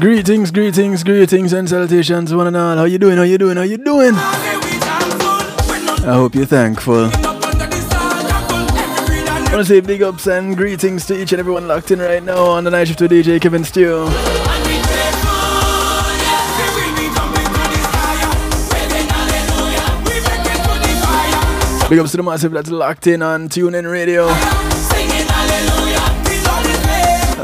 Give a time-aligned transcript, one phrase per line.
[0.00, 2.76] Greetings, greetings, greetings, and salutations, one and all.
[2.76, 3.16] How you doing?
[3.16, 3.56] How you doing?
[3.56, 4.14] How you doing?
[4.14, 7.10] I hope you're thankful.
[7.12, 7.18] I
[9.52, 12.44] want to say big ups and greetings to each and everyone locked in right now
[12.44, 14.04] on the night shift with DJ Kevin Stew.
[21.90, 24.26] Big ups to the massive that's locked in on TuneIn Radio.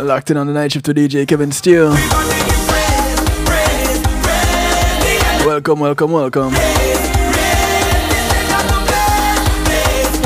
[0.04, 1.92] Locked in on the night shift with DJ Kevin Stew.
[5.44, 6.52] Welcome, welcome, welcome.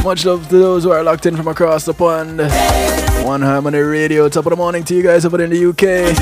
[0.04, 2.38] Much love to those who are locked in from across the pond.
[3.26, 6.14] One Harmony Radio, top of the morning to you guys over in the UK.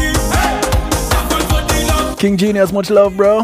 [2.19, 3.43] King Genius, much love, bro.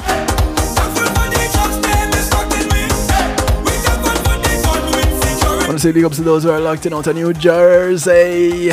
[5.68, 8.70] Want to say big ups to those who are locked in out of New Jersey.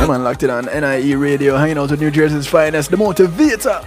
[0.00, 3.82] I'm on locked in on NIE Radio, hanging out with New Jersey's finest, the motivator.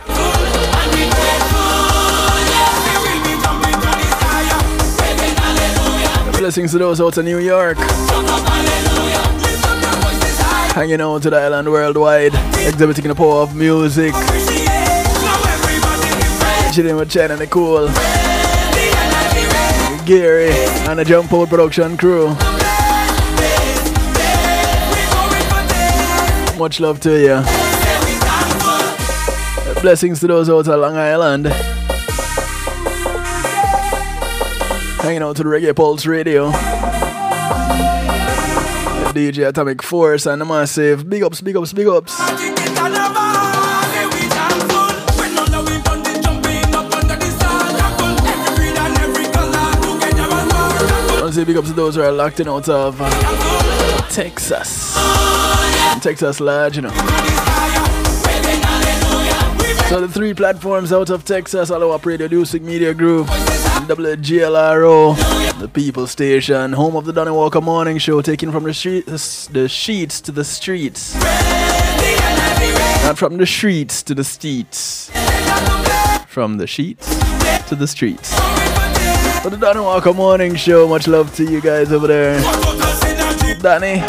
[6.38, 7.78] Blessings to those out of New York.
[10.76, 12.34] Hanging out to the island worldwide,
[12.68, 14.14] exhibiting the power of music.
[16.74, 17.88] Chilling with Chen and Cool.
[20.06, 20.52] Gary
[20.90, 22.36] and the Jump Out production crew.
[26.62, 27.42] Much love to you.
[29.82, 31.48] Blessings to those out of Long Island.
[35.02, 36.52] Hanging out to the Reggae Pulse Radio.
[39.12, 41.10] DJ Atomic Force and the Massive.
[41.10, 42.16] Big ups, big ups, big ups.
[51.44, 53.00] Big ups to those who are locked in out of
[54.12, 54.96] Texas.
[56.02, 56.90] Texas large, you know.
[59.90, 66.08] So the three platforms out of Texas, all our Music Media Group, WGLRO, the People
[66.08, 70.32] Station, home of the Donny Walker Morning Show, taking from the, street, the sheets to
[70.32, 71.16] the streets.
[73.04, 75.12] Not from the streets to the streets.
[76.28, 77.08] From the sheets
[77.68, 78.34] to the streets.
[79.44, 82.40] For the Donny Walker Morning Show, much love to you guys over there.
[83.62, 84.02] Danny,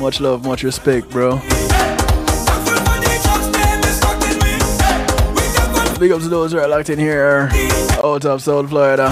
[0.00, 1.38] much love, much respect, bro.
[5.98, 7.48] Big ups to those who are locked in here
[8.02, 9.04] out of South Florida.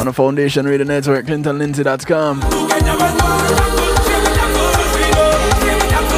[0.00, 2.40] On the Foundation Radio Network, ClintonLindsay.com.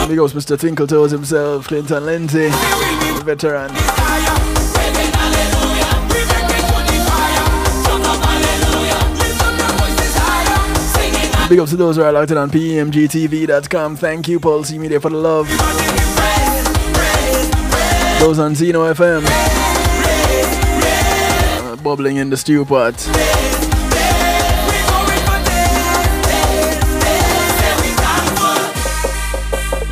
[0.09, 0.59] Big ups Mr.
[0.59, 2.49] Twinkle Toes himself, Clinton Lindsay,
[3.25, 3.71] veteran.
[11.49, 13.97] Big ups to those who are locked in on PMGTV.com.
[13.97, 15.49] Thank you, Pulsey Media, for the love.
[18.19, 19.23] Those on Zeno FM.
[21.61, 22.95] Uh, bubbling in the stew pot.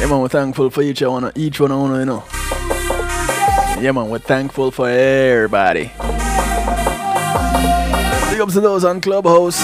[0.01, 2.25] Yeah, man, we're thankful for each one, each one, you know.
[3.81, 5.85] Yeah, man, we're thankful for everybody.
[8.31, 9.59] Big ups to those on Clubhouse,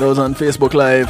[0.00, 1.08] those on Facebook Live.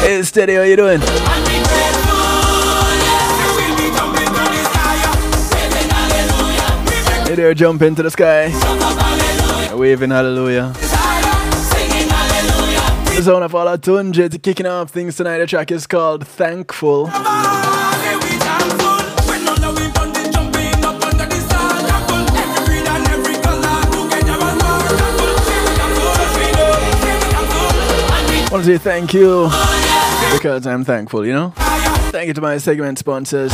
[0.00, 1.00] Hey, steady, how you doing?
[7.26, 8.48] Hey there, jump into the sky.
[9.74, 10.72] Waving hallelujah.
[13.14, 15.38] The zone of all Tunja kicking off things tonight.
[15.38, 17.10] The track is called Thankful.
[28.66, 29.48] Thank you
[30.32, 31.52] because I'm thankful, you know?
[32.10, 33.52] Thank you to my segment sponsors.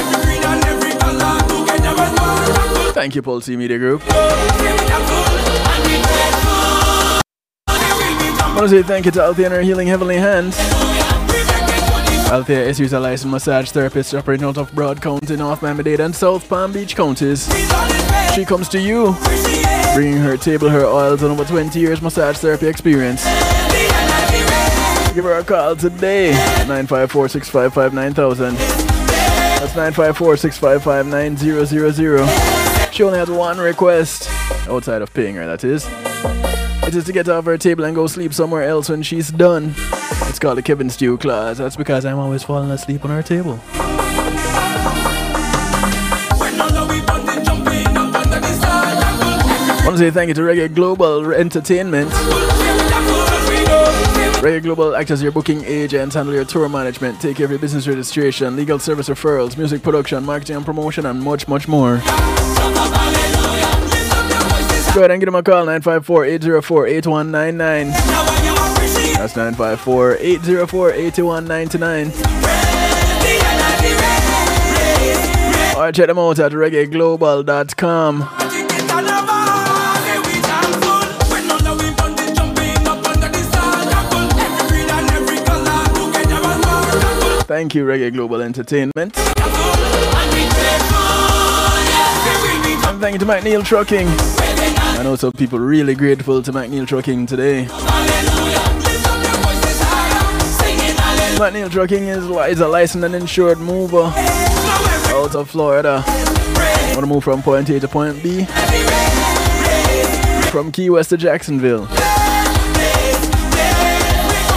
[2.95, 4.03] Thank you, Pulse Media Group.
[4.07, 4.13] I
[8.55, 10.57] want to say thank you to Altheaner Healing Heavenly Hands.
[12.31, 16.49] Althea is a licensed massage therapist operating out of Broward County, North Miami-Dade, and South
[16.49, 17.53] Palm Beach counties.
[18.37, 19.17] She comes to you,
[19.94, 23.25] bringing her table, her oils, and over 20 years massage therapy experience.
[25.12, 26.31] Give her a call today
[26.69, 28.55] 954 655 9000.
[28.55, 32.93] That's 954 655 9000.
[32.93, 34.31] She only has one request,
[34.69, 35.85] outside of paying her, that is.
[36.87, 39.75] It is to get off her table and go sleep somewhere else when she's done.
[40.31, 41.59] It's called the Kevin Stew clause.
[41.59, 43.59] That's because I'm always falling asleep on our table.
[43.67, 43.82] I
[49.85, 52.12] want to say thank you to Reggae Global Entertainment.
[54.41, 57.59] Reggae Global acts as your booking agent, handle your tour management, take care of your
[57.59, 61.97] business registration, legal service referrals, music production, marketing and promotion, and much, much more.
[64.94, 68.60] Go ahead and give them a call 954 804 8199.
[69.19, 72.06] That's 954 804 8199.
[75.77, 78.29] Or check them out at reggaeglobal.com.
[87.47, 89.12] Thank you, Reggae Global Entertainment.
[92.87, 94.06] And thank you to McNeil Trucking.
[94.09, 97.67] I know some people really grateful to McNeil Trucking today.
[101.41, 106.05] McNeil Trucking is, is a licensed and insured mover out of Florida.
[106.89, 108.45] Want to move from point A to point B?
[110.51, 111.87] From Key West to Jacksonville.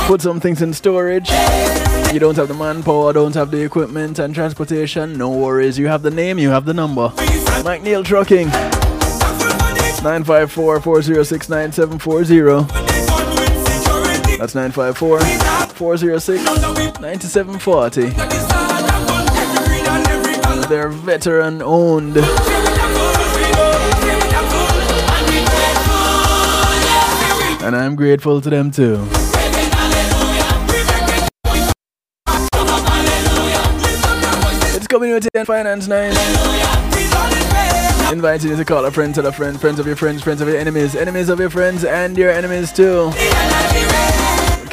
[0.08, 1.30] Put some things in storage
[2.12, 5.80] you don't have the manpower, don't have the equipment and transportation, no worries.
[5.80, 7.08] You have the name, you have the number.
[7.64, 8.48] McNeil Trucking.
[10.04, 12.84] 954 406 9740.
[14.38, 16.44] That's 954 406
[17.00, 18.10] 9740.
[20.70, 22.18] They're veteran owned.
[27.64, 29.08] And I'm grateful to them too.
[34.76, 36.14] It's Community and finance night.
[38.12, 40.48] Inviting you to call a friend, tell a friend, friends of your friends, friends of
[40.48, 43.12] your enemies, enemies of your friends, and your enemies too.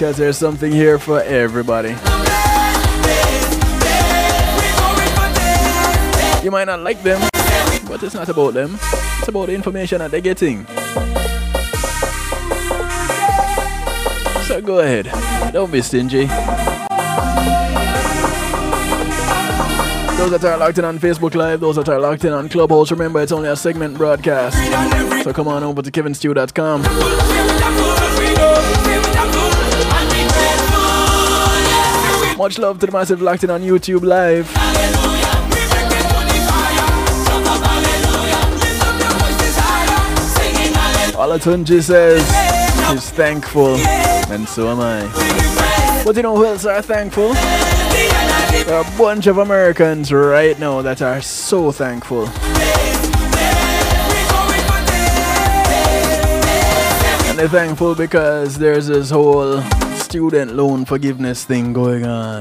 [0.01, 1.91] Because there's something here for everybody.
[6.43, 7.21] You might not like them,
[7.87, 8.79] but it's not about them.
[9.19, 10.65] It's about the information that they're getting.
[14.47, 15.11] So go ahead.
[15.53, 16.25] Don't be stingy.
[20.17, 22.91] Those that are locked in on Facebook Live, those that are locked in on Clubhouse,
[22.91, 24.57] remember it's only a segment broadcast.
[25.25, 28.80] So come on over to kevinstew.com.
[32.41, 34.47] Much love to the massive locked in on YouTube Live.
[41.21, 42.23] Olatunji says
[42.89, 43.77] he's thankful,
[44.33, 46.03] and so am I.
[46.03, 47.35] But you know who else are thankful?
[47.35, 52.27] There are a bunch of Americans right now that are so thankful.
[57.29, 59.63] And they're thankful because there's this whole
[60.11, 62.41] student loan forgiveness thing going on.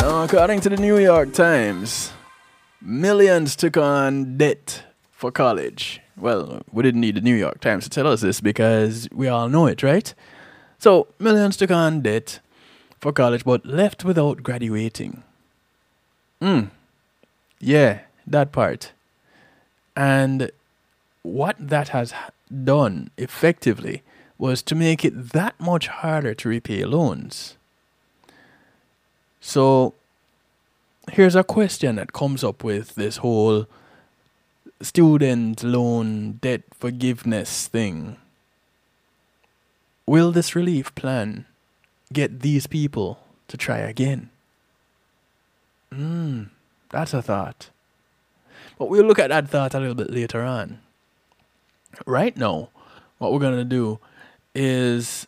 [0.00, 2.10] Now, according to the New York Times,
[2.80, 6.00] millions took on debt for college.
[6.16, 9.50] Well, we didn't need the New York Times to tell us this because we all
[9.50, 10.14] know it, right?
[10.78, 12.40] So, millions took on debt
[12.98, 15.22] for college but left without graduating.
[16.40, 16.68] Hmm.
[17.60, 18.92] Yeah, that part.
[19.94, 20.50] And
[21.20, 22.14] what that has
[22.64, 24.02] done effectively
[24.38, 27.56] was to make it that much harder to repay loans.
[29.40, 29.94] So,
[31.12, 33.66] here's a question that comes up with this whole
[34.80, 38.16] student loan debt forgiveness thing
[40.06, 41.46] Will this relief plan
[42.12, 44.28] get these people to try again?
[45.90, 46.44] Hmm,
[46.90, 47.70] that's a thought.
[48.78, 50.80] But we'll look at that thought a little bit later on.
[52.06, 52.70] Right now,
[53.18, 53.98] what we're going to do
[54.54, 55.26] is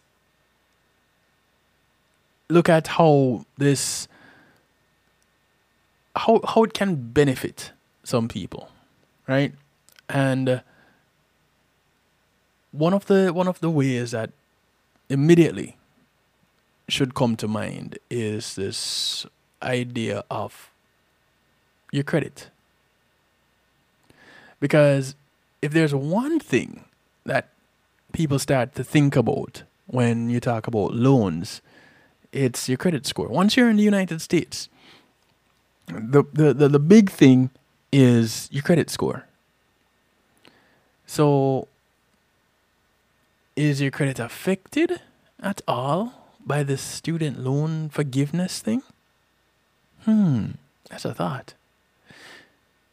[2.48, 4.08] look at how this
[6.14, 7.72] how how it can benefit
[8.04, 8.70] some people,
[9.26, 9.52] right?
[10.08, 10.60] And uh,
[12.72, 14.30] one of the one of the ways that
[15.08, 15.76] immediately
[16.88, 19.26] should come to mind is this
[19.62, 20.70] idea of
[21.90, 22.50] your credit.
[24.60, 25.14] Because
[25.66, 26.84] if there's one thing
[27.24, 27.48] that
[28.12, 31.60] people start to think about when you talk about loans,
[32.30, 33.26] it's your credit score.
[33.26, 34.68] Once you're in the United States,
[35.88, 37.50] the, the, the, the big thing
[37.90, 39.26] is your credit score.
[41.04, 41.66] So,
[43.56, 45.00] is your credit affected
[45.42, 48.82] at all by the student loan forgiveness thing?
[50.04, 50.52] Hmm,
[50.88, 51.54] that's a thought.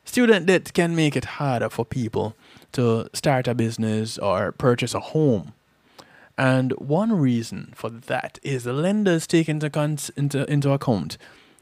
[0.05, 2.36] Student debt can make it harder for people
[2.74, 5.53] to start a business or purchase a home.
[6.38, 11.17] And one reason for that is the lenders take into, cons- into, into account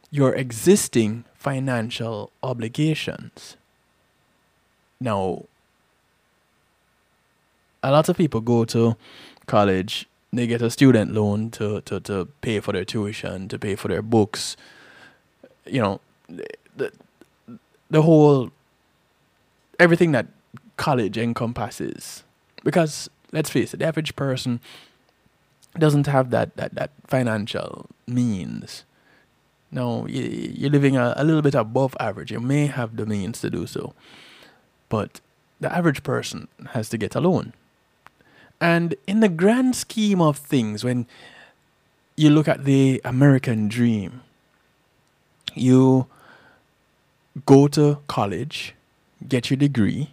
[0.10, 3.58] your existing financial obligations.
[5.00, 5.46] Now,
[7.84, 8.96] a lot of people go to
[9.48, 13.76] college, they get a student loan to, to, to pay for their tuition, to pay
[13.76, 14.56] for their books.
[15.66, 16.02] You know,
[16.76, 16.92] the,
[17.92, 18.50] the whole,
[19.80, 20.26] everything that
[20.78, 22.24] college encompasses.
[22.64, 24.60] Because let's face it, the average person
[25.78, 28.84] doesn't have that, that, that financial means.
[29.72, 32.32] No, you're living a, a little bit above average.
[32.32, 33.94] You may have the means to do so.
[34.90, 35.22] But
[35.60, 37.54] the average person has to get a loan.
[38.60, 41.08] And in the grand scheme of things, when
[42.16, 44.22] you look at the American dream,
[45.56, 46.08] you
[47.46, 48.74] go to college,
[49.28, 50.12] get your degree,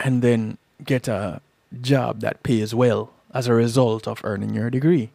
[0.00, 1.40] and then get a
[1.80, 5.10] job that pays well as a result of earning your degree.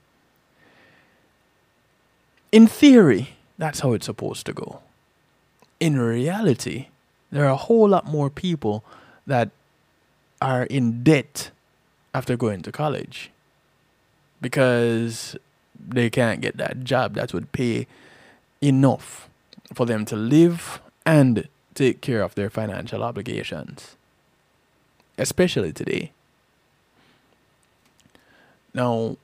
[2.51, 4.81] In theory, that's how it's supposed to go.
[5.79, 6.87] In reality,
[7.31, 8.83] there are a whole lot more people
[9.25, 9.49] that
[10.41, 11.51] are in debt
[12.13, 13.31] after going to college
[14.41, 15.37] because
[15.79, 17.87] they can't get that job that would pay
[18.61, 19.29] enough
[19.73, 23.95] for them to live and take care of their financial obligations,
[25.17, 26.11] especially today.
[28.73, 29.17] Now,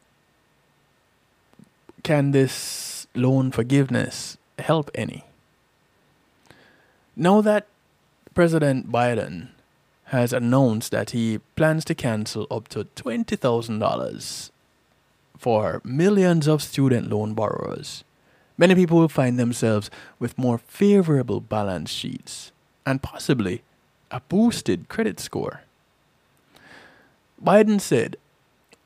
[2.03, 5.25] can this loan forgiveness help any?
[7.15, 7.67] Now that
[8.33, 9.49] President Biden
[10.05, 14.51] has announced that he plans to cancel up to $20,000
[15.37, 18.03] for millions of student loan borrowers.
[18.57, 22.51] Many people will find themselves with more favorable balance sheets
[22.85, 23.61] and possibly
[24.09, 25.61] a boosted credit score.
[27.43, 28.15] Biden said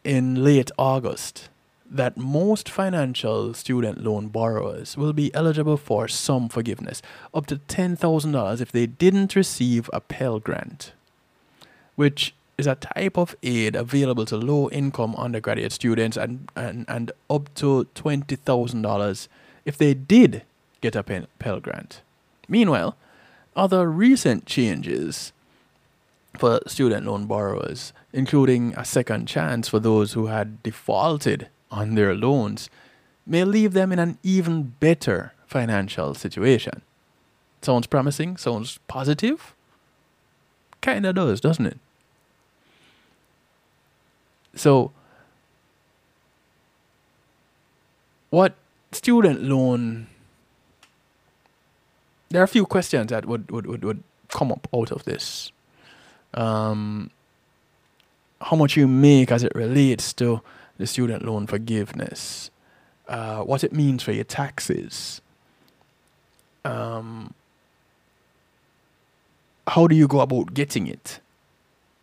[0.04, 1.50] in late August
[1.90, 7.02] that most financial student loan borrowers will be eligible for some forgiveness,
[7.34, 10.94] up to $10,000 if they didn't receive a Pell Grant
[12.02, 17.12] which is a type of aid available to low income undergraduate students and, and, and
[17.30, 19.28] up to $20,000
[19.66, 20.44] if they did
[20.82, 21.04] get a
[21.40, 22.02] Pell Grant.
[22.48, 22.96] Meanwhile,
[23.56, 25.32] other recent changes
[26.38, 32.16] for student loan borrowers, including a second chance for those who had defaulted on their
[32.16, 32.70] loans,
[33.26, 36.82] may leave them in an even better financial situation.
[37.62, 38.38] Sounds promising?
[38.38, 39.54] Sounds positive?
[40.82, 41.78] Kinda does, doesn't it?
[44.56, 44.92] So,
[48.30, 48.56] what
[48.92, 50.08] student loan?
[52.30, 55.52] There are a few questions that would, would, would, would come up out of this.
[56.34, 57.12] Um,
[58.40, 60.42] how much you make as it relates to
[60.78, 62.50] the student loan forgiveness,
[63.08, 65.22] uh, what it means for your taxes,
[66.66, 67.34] um,
[69.68, 71.20] how do you go about getting it?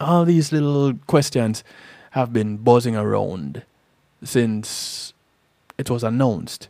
[0.00, 1.64] All these little questions
[2.12, 3.62] have been buzzing around
[4.22, 5.12] since
[5.76, 6.68] it was announced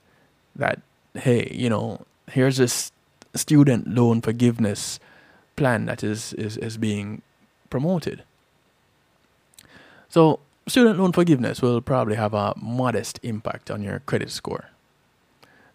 [0.58, 0.80] that,
[1.14, 2.92] hey, you know, here's this
[3.34, 5.00] student loan forgiveness
[5.56, 7.22] plan that is, is, is being
[7.70, 8.22] promoted.
[10.08, 14.70] So, student loan forgiveness will probably have a modest impact on your credit score.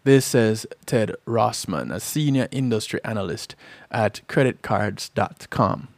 [0.04, 3.56] This says Ted Rossman, a senior industry analyst
[3.90, 5.88] at creditcards.com.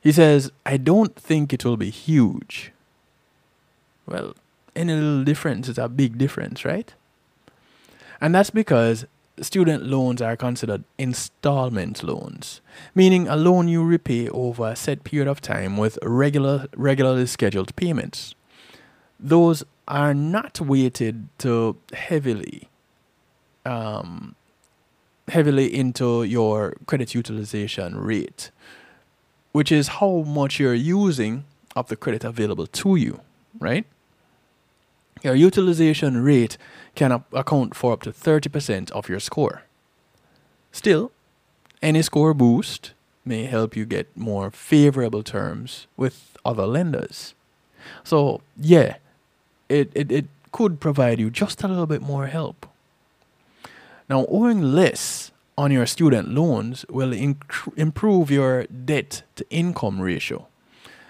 [0.00, 2.72] He says, I don't think it will be huge.
[4.06, 4.34] Well,
[4.76, 6.94] any little difference is a big difference, right?
[8.20, 9.06] And that's because
[9.40, 12.60] student loans are considered installment loans,
[12.94, 17.74] meaning a loan you repay over a set period of time with regular, regularly scheduled
[17.76, 18.34] payments.
[19.20, 22.68] Those are not weighted to heavily
[23.64, 24.34] um,
[25.28, 28.50] heavily into your credit utilization rate,
[29.52, 31.44] which is how much you're using
[31.76, 33.20] of the credit available to you,
[33.58, 33.84] right?
[35.22, 36.56] Your utilization rate
[36.94, 39.62] can account for up to 30% of your score.
[40.72, 41.10] Still,
[41.82, 42.92] any score boost
[43.24, 47.34] may help you get more favorable terms with other lenders.
[48.04, 48.96] So, yeah,
[49.68, 52.66] it, it, it could provide you just a little bit more help.
[54.08, 57.12] Now, owing less on your student loans will
[57.76, 60.46] improve your debt to income ratio,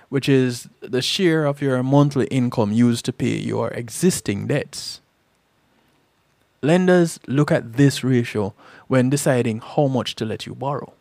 [0.09, 5.01] which is the share of your monthly income used to pay your existing debts.
[6.63, 8.55] Lenders look at this ratio
[8.89, 10.93] when deciding how much to let you borrow.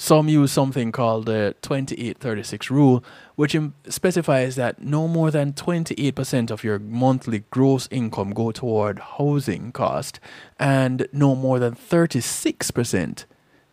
[0.00, 3.02] Some use something called the 2836 rule,
[3.34, 3.56] which
[3.88, 10.20] specifies that no more than 28% of your monthly gross income go toward housing cost
[10.56, 13.24] and no more than 36%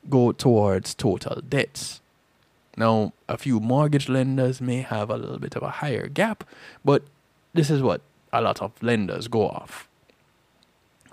[0.09, 2.01] go towards total debts.
[2.77, 6.43] Now, a few mortgage lenders may have a little bit of a higher gap,
[6.83, 7.03] but
[7.53, 8.01] this is what
[8.33, 9.87] a lot of lenders go off.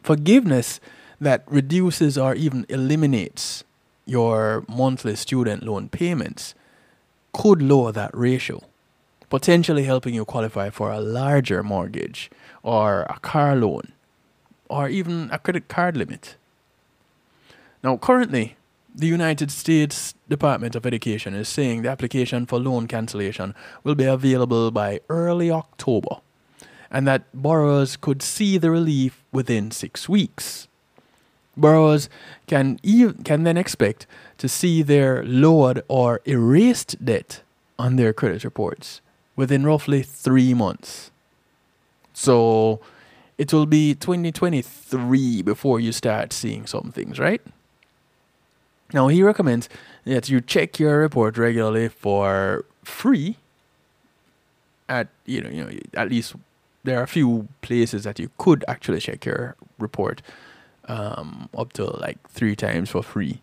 [0.02, 0.80] Forgiveness
[1.20, 3.62] that reduces or even eliminates
[4.04, 6.54] your monthly student loan payments
[7.32, 8.60] could lower that ratio,
[9.30, 12.28] potentially helping you qualify for a larger mortgage
[12.64, 13.92] or a car loan
[14.68, 16.34] or even a credit card limit.
[17.84, 18.56] Now, currently,
[18.94, 24.04] the United States Department of Education is saying the application for loan cancellation will be
[24.04, 26.16] available by early October
[26.90, 30.68] and that borrowers could see the relief within six weeks.
[31.56, 32.08] Borrowers
[32.46, 32.78] can,
[33.24, 34.06] can then expect
[34.38, 37.42] to see their lowered or erased debt
[37.78, 39.00] on their credit reports
[39.36, 41.10] within roughly three months.
[42.12, 42.80] So
[43.38, 47.40] it will be 2023 before you start seeing some things, right?
[48.92, 49.68] Now, he recommends
[50.04, 53.36] that you check your report regularly for free
[54.88, 56.34] at you know, you know at least
[56.84, 60.20] there are a few places that you could actually check your report
[60.88, 63.40] um, up to like three times for free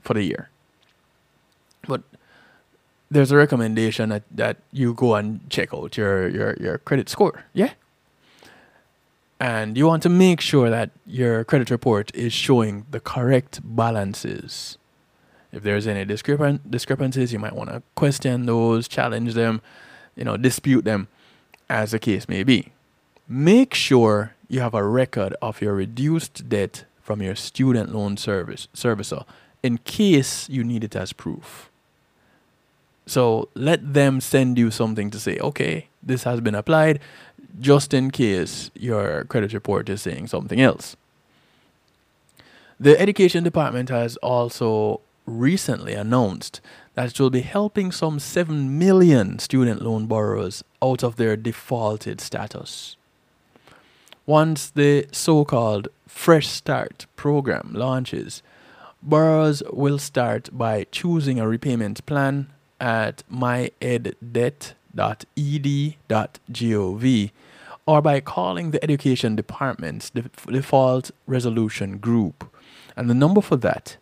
[0.00, 0.48] for the year.
[1.86, 2.02] But
[3.10, 7.44] there's a recommendation that, that you go and check out your, your, your credit score.
[7.52, 7.72] Yeah.
[9.40, 14.76] And you want to make sure that your credit report is showing the correct balances.
[15.50, 19.62] If there's any discrepan- discrepancies, you might want to question those, challenge them,
[20.14, 21.08] you know, dispute them,
[21.70, 22.72] as the case may be.
[23.26, 28.68] Make sure you have a record of your reduced debt from your student loan service
[28.74, 29.24] servicer
[29.62, 31.70] in case you need it as proof.
[33.06, 37.00] So let them send you something to say, okay, this has been applied,
[37.58, 40.96] just in case your credit report is saying something else.
[42.78, 46.60] The education department has also recently announced
[46.94, 52.20] that it will be helping some 7 million student loan borrowers out of their defaulted
[52.20, 52.96] status.
[54.26, 58.42] Once the so called Fresh Start program launches,
[59.02, 62.48] borrowers will start by choosing a repayment plan
[62.80, 63.22] at
[64.96, 67.30] myeddebt.ed.gov
[67.86, 72.44] or by calling the Education Department's default resolution group.
[72.96, 73.96] And the number for that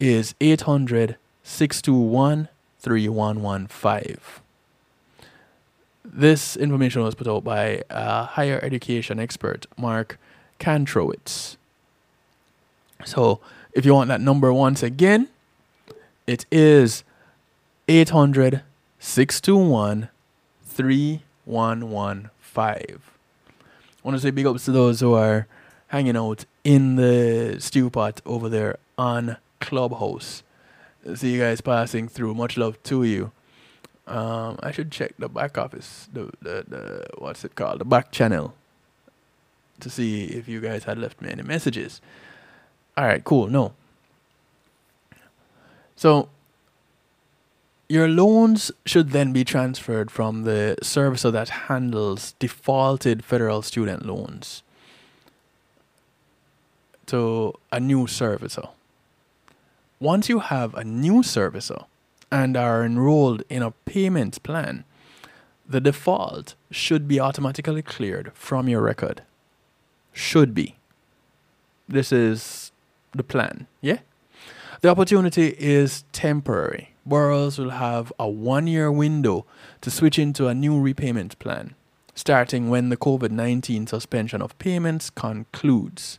[0.00, 4.16] is 800 621 3115.
[6.04, 10.18] This information was put out by a higher education expert, Mark
[10.60, 11.56] Kantrowitz.
[13.04, 13.40] So
[13.72, 15.28] if you want that number once again,
[16.26, 17.04] it is
[17.88, 18.62] 800
[18.98, 20.08] 621
[20.74, 22.64] 3115.
[22.66, 22.86] I
[24.02, 25.46] want to say big ups to those who are
[25.88, 30.42] hanging out in the stew pot over there on Clubhouse.
[31.14, 32.34] See you guys passing through.
[32.34, 33.32] Much love to you.
[34.06, 38.10] Um, I should check the back office, the, the the what's it called, the back
[38.12, 38.54] channel,
[39.80, 42.00] to see if you guys had left me any messages.
[42.96, 43.48] All right, cool.
[43.48, 43.72] No.
[45.96, 46.28] So
[47.88, 54.62] your loans should then be transferred from the servicer that handles defaulted federal student loans
[57.06, 58.70] to a new servicer.
[60.00, 61.84] Once you have a new servicer,
[62.34, 64.84] and are enrolled in a payment plan,
[65.68, 69.22] the default should be automatically cleared from your record.
[70.12, 70.74] Should be.
[71.88, 72.72] This is
[73.12, 73.98] the plan, yeah?
[74.80, 76.94] The opportunity is temporary.
[77.06, 79.44] Borrowers will have a one year window
[79.80, 81.74] to switch into a new repayment plan,
[82.14, 86.18] starting when the COVID 19 suspension of payments concludes.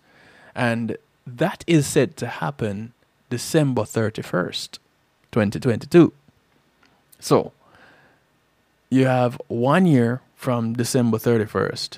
[0.54, 2.94] And that is said to happen
[3.30, 4.80] December 31st.
[5.36, 6.14] 2022.
[7.20, 7.52] So,
[8.90, 11.98] you have one year from December 31st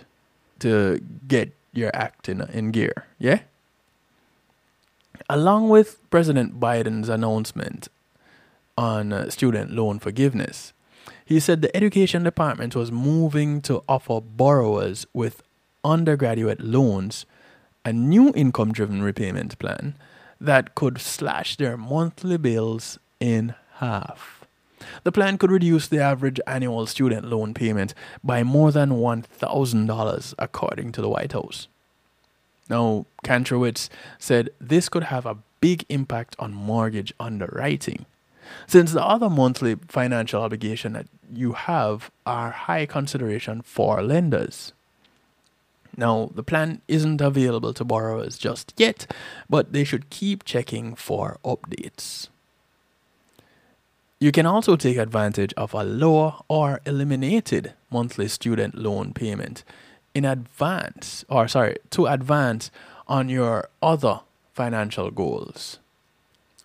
[0.60, 3.42] to get your act in, in gear, yeah?
[5.30, 7.90] Along with President Biden's announcement
[8.78, 10.74] on uh, student loan forgiveness,
[11.26, 15.44] He said the education department was moving to offer borrowers with
[15.84, 17.26] undergraduate loans
[17.84, 19.96] a new income driven repayment plan
[20.40, 24.46] that could slash their monthly bills in half.
[25.04, 30.92] The plan could reduce the average annual student loan payment by more than $1,000, according
[30.94, 31.68] to the White House.
[32.70, 38.06] Now, Kantrowitz said this could have a big impact on mortgage underwriting,
[38.68, 44.74] since the other monthly financial obligation that you have are high consideration for lenders.
[45.96, 49.12] Now, the plan isn't available to borrowers just yet,
[49.50, 52.28] but they should keep checking for updates.
[54.20, 59.64] You can also take advantage of a lower or eliminated monthly student loan payment
[60.18, 62.72] in advance, or sorry, to advance
[63.08, 65.78] on your other financial goals.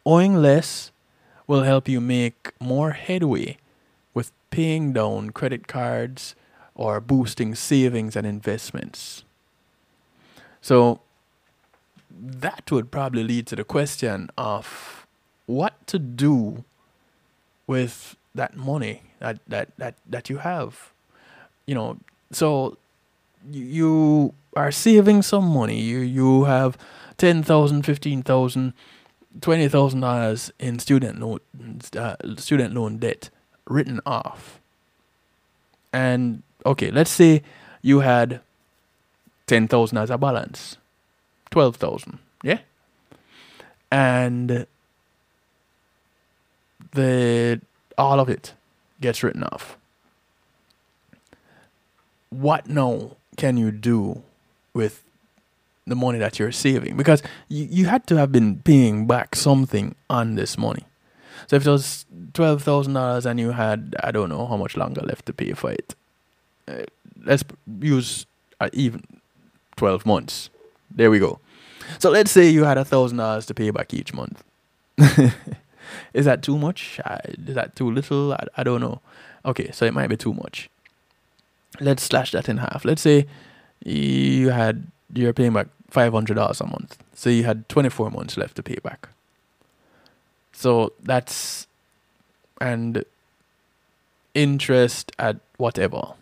[0.06, 0.90] Owing less
[1.46, 3.58] will help you make more headway
[4.14, 6.34] with paying down credit cards
[6.74, 9.22] or boosting savings and investments.
[10.62, 11.00] So
[12.10, 15.06] that would probably lead to the question of
[15.44, 16.64] what to do
[17.66, 20.90] with that money that that that, that you have.
[21.66, 21.98] You know,
[22.30, 22.78] so
[23.50, 25.81] you are saving some money.
[25.81, 26.76] You you have
[27.16, 28.74] ten thousand, fifteen thousand,
[29.40, 31.40] twenty thousand dollars in student loan
[31.96, 33.31] uh, student loan debt
[33.66, 34.61] written off.
[35.92, 37.42] And okay, let's say
[37.83, 38.40] you had
[39.46, 40.76] ten thousand as a balance,
[41.50, 42.61] twelve thousand, yeah,
[43.90, 44.66] and
[46.92, 47.61] the
[47.98, 48.55] all of it
[49.00, 49.76] gets written off.
[52.31, 54.23] What now can you do
[54.75, 55.03] with
[55.87, 56.97] the money that you're saving?
[56.97, 60.85] Because you, you had to have been paying back something on this money.
[61.49, 64.77] So if it was twelve thousand dollars and you had I don't know how much
[64.77, 65.95] longer left to pay for it,
[66.68, 66.85] uh,
[67.25, 67.42] let's
[67.81, 68.27] use
[68.61, 69.03] uh, even
[69.77, 70.51] twelve months.
[70.90, 71.40] There we go.
[71.99, 74.45] So let's say you had a thousand dollars to pay back each month.
[76.14, 77.01] Is that too much?
[77.47, 78.33] is that too little?
[78.33, 79.01] I, I don't know.
[79.45, 80.68] Okay, so it might be too much.
[81.80, 82.85] Let's slash that in half.
[82.85, 83.26] Let's say
[83.85, 86.98] you had you're paying back five hundred dollars a month.
[87.14, 89.08] So you had twenty four months left to pay back.
[90.52, 91.66] So that's
[92.61, 93.04] and
[94.35, 96.14] interest at whatever.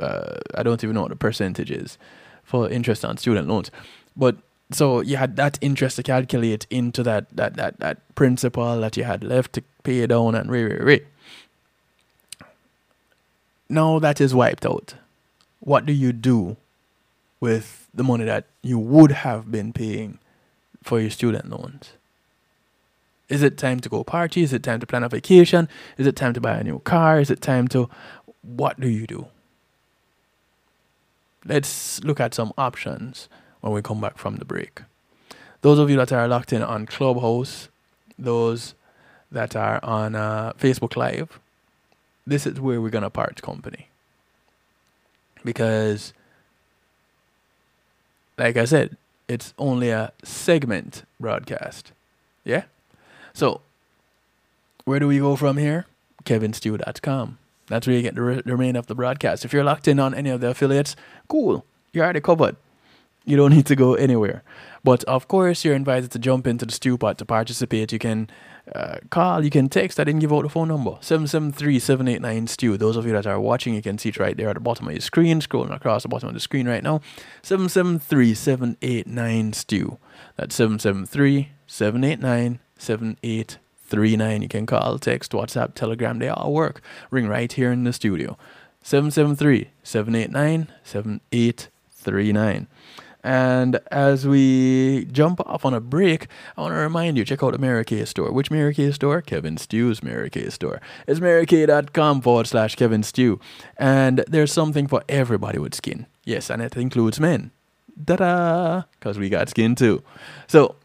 [0.00, 1.98] Uh, I don't even know what the percentage is
[2.44, 3.70] for interest on student loans,
[4.16, 4.36] but
[4.70, 9.04] so you had that interest to calculate into that that that that principal that you
[9.04, 11.00] had left to pay down and re re re.
[13.68, 14.94] Now that is wiped out.
[15.60, 16.56] What do you do
[17.40, 20.18] with the money that you would have been paying
[20.82, 21.92] for your student loans?
[23.28, 24.42] Is it time to go party?
[24.42, 25.68] Is it time to plan a vacation?
[25.98, 27.20] Is it time to buy a new car?
[27.20, 27.90] Is it time to
[28.42, 29.26] what do you do?
[31.44, 33.28] Let's look at some options
[33.60, 34.82] when we come back from the break.
[35.60, 37.68] Those of you that are locked in on Clubhouse,
[38.18, 38.74] those
[39.30, 41.38] that are on uh, Facebook Live,
[42.28, 43.88] this is where we're to part company.
[45.44, 46.12] Because,
[48.36, 48.96] like I said,
[49.28, 51.92] it's only a segment broadcast.
[52.44, 52.64] Yeah?
[53.32, 53.62] So,
[54.84, 55.86] where do we go from here?
[56.24, 57.38] KevinStew.com.
[57.68, 59.44] That's where you get the, re- the remainder of the broadcast.
[59.44, 60.96] If you're locked in on any of the affiliates,
[61.28, 61.64] cool.
[61.92, 62.56] You're already covered.
[63.24, 64.42] You don't need to go anywhere.
[64.88, 67.92] But of course, you're invited to jump into the stew pot to participate.
[67.92, 68.30] You can
[68.74, 70.00] uh, call, you can text.
[70.00, 72.78] I didn't give out the phone number 773 789 stew.
[72.78, 74.86] Those of you that are watching, you can see it right there at the bottom
[74.86, 77.02] of your screen, scrolling across the bottom of the screen right now.
[77.42, 79.98] 773 789 stew.
[80.36, 84.40] That's 773 789 7839.
[84.40, 86.80] You can call, text, WhatsApp, Telegram, they all work.
[87.10, 88.38] Ring right here in the studio.
[88.82, 92.68] 773 789 7839.
[93.24, 97.52] And as we jump off on a break, I want to remind you check out
[97.52, 98.30] the Mary Kay store.
[98.30, 99.20] Which Mary Kay store?
[99.20, 100.80] Kevin Stew's Mary Kay store.
[101.06, 103.40] It's marykay.com forward slash Kevin Stew.
[103.76, 106.06] And there's something for everybody with skin.
[106.24, 107.50] Yes, and it includes men.
[108.02, 108.82] Da da!
[108.98, 110.02] Because we got skin too.
[110.46, 110.76] So,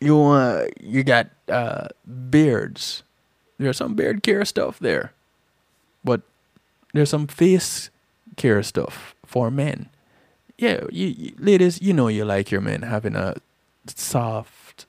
[0.00, 1.88] you uh, you got uh,
[2.30, 3.04] beards.
[3.58, 5.12] There's some beard care stuff there.
[6.04, 6.22] But
[6.92, 7.90] there's some face
[8.36, 9.88] care stuff for men
[10.58, 13.36] yeah, you, you, ladies, you know you like your men having a
[13.86, 14.86] soft,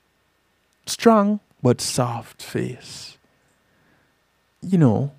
[0.86, 3.18] strong but soft face.
[4.62, 5.12] You know.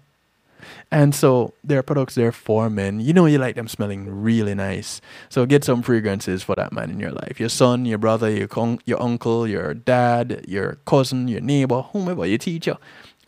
[0.92, 3.00] And so there are products there for men.
[3.00, 5.02] You know you like them smelling really nice.
[5.30, 7.40] So get some fragrances for that man in your life.
[7.40, 12.26] Your son, your brother, your con- your uncle, your dad, your cousin, your neighbor, whomever,
[12.26, 12.78] your teacher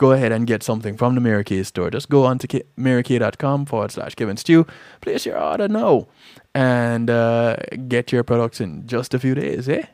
[0.02, 1.92] go ahead and get something from the Mary Kay store.
[1.92, 4.66] Just go on to marykay.com forward slash Kevin Stew.
[5.00, 6.08] Place your order now
[6.56, 9.86] and uh, get your products in just a few days, eh?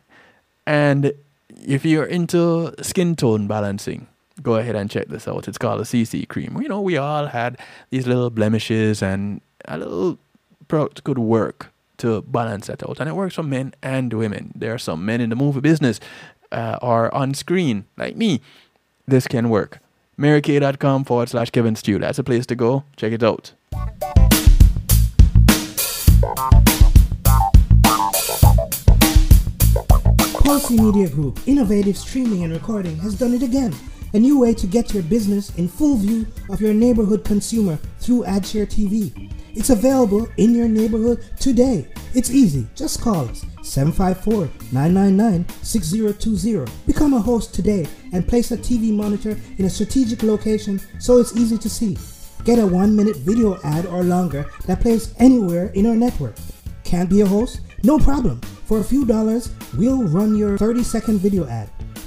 [0.65, 1.11] And
[1.49, 4.07] if you're into skin tone balancing,
[4.41, 5.47] go ahead and check this out.
[5.47, 6.57] It's called a CC cream.
[6.61, 7.57] You know, we all had
[7.89, 10.17] these little blemishes and a little
[10.67, 12.99] product could work to balance that out.
[12.99, 14.51] And it works for men and women.
[14.55, 15.99] There are some men in the movie business
[16.51, 18.41] uh, or on screen, like me.
[19.07, 19.79] This can work.
[20.19, 21.99] marykay.com forward slash Kevin Stew.
[21.99, 22.83] That's a place to go.
[22.95, 23.53] Check it out.
[30.43, 33.73] Pulsey Media Group, innovative streaming and recording, has done it again.
[34.13, 38.23] A new way to get your business in full view of your neighborhood consumer through
[38.23, 39.31] AdShare TV.
[39.53, 41.87] It's available in your neighborhood today.
[42.13, 42.67] It's easy.
[42.73, 46.71] Just call us 754 999 6020.
[46.85, 51.35] Become a host today and place a TV monitor in a strategic location so it's
[51.35, 51.97] easy to see.
[52.45, 56.35] Get a one minute video ad or longer that plays anywhere in our network.
[56.85, 57.59] Can't be a host?
[57.83, 58.39] No problem.
[58.67, 61.69] For a few dollars, we'll run your 30 second video ad.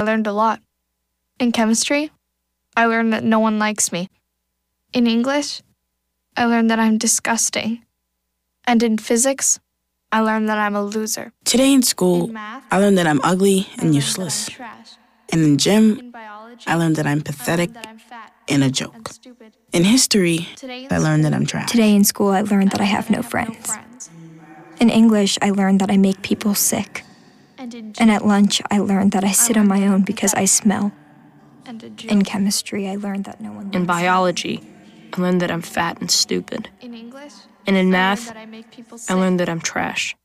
[0.00, 0.60] I learned a lot.
[1.38, 2.10] In chemistry,
[2.74, 4.08] I learned that no one likes me.
[4.94, 5.60] In English,
[6.38, 7.84] I learned that I'm disgusting.
[8.64, 9.60] And in physics,
[10.10, 11.32] I learned that I'm a loser.
[11.44, 14.46] Today in school, In math, I learned that I'm ugly and useless.
[14.46, 14.90] that I'm trash.
[15.32, 18.00] And in gym, In biology, I learned that I'm pathetic that I'm
[18.48, 19.08] and a joke.
[19.10, 19.52] stupid.
[19.74, 21.70] In history, Today in I learned that I'm trash.
[21.70, 23.68] Today in school, I learned that I have no friends.
[24.80, 27.04] In English, I learned that I make people sick.
[27.60, 30.46] And in And at lunch, I learned that I sit on my own because I
[30.46, 30.92] smell.
[31.66, 31.90] and a.
[32.08, 34.00] In chemistry, I learned that no one In likes me.
[34.00, 34.62] biology,
[35.12, 36.70] I learned that I'm fat and stupid.
[36.80, 37.34] In English,
[37.66, 40.16] And in I math, that I make people I learned that I'm trash.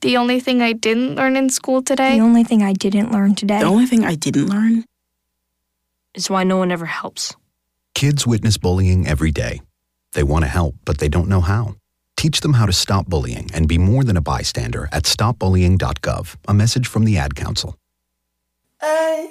[0.00, 3.36] The only thing I didn't learn in school today The only thing I didn't learn
[3.36, 4.84] today The only thing I didn't learn
[6.12, 7.36] Is why no one ever helps.
[7.94, 9.60] Kids witness bullying every day.
[10.14, 11.76] They want to help, but they don't know how.
[12.22, 16.36] Teach them how to stop bullying and be more than a bystander at stopbullying.gov.
[16.46, 17.76] A message from the Ad Council.
[18.80, 19.28] Hey,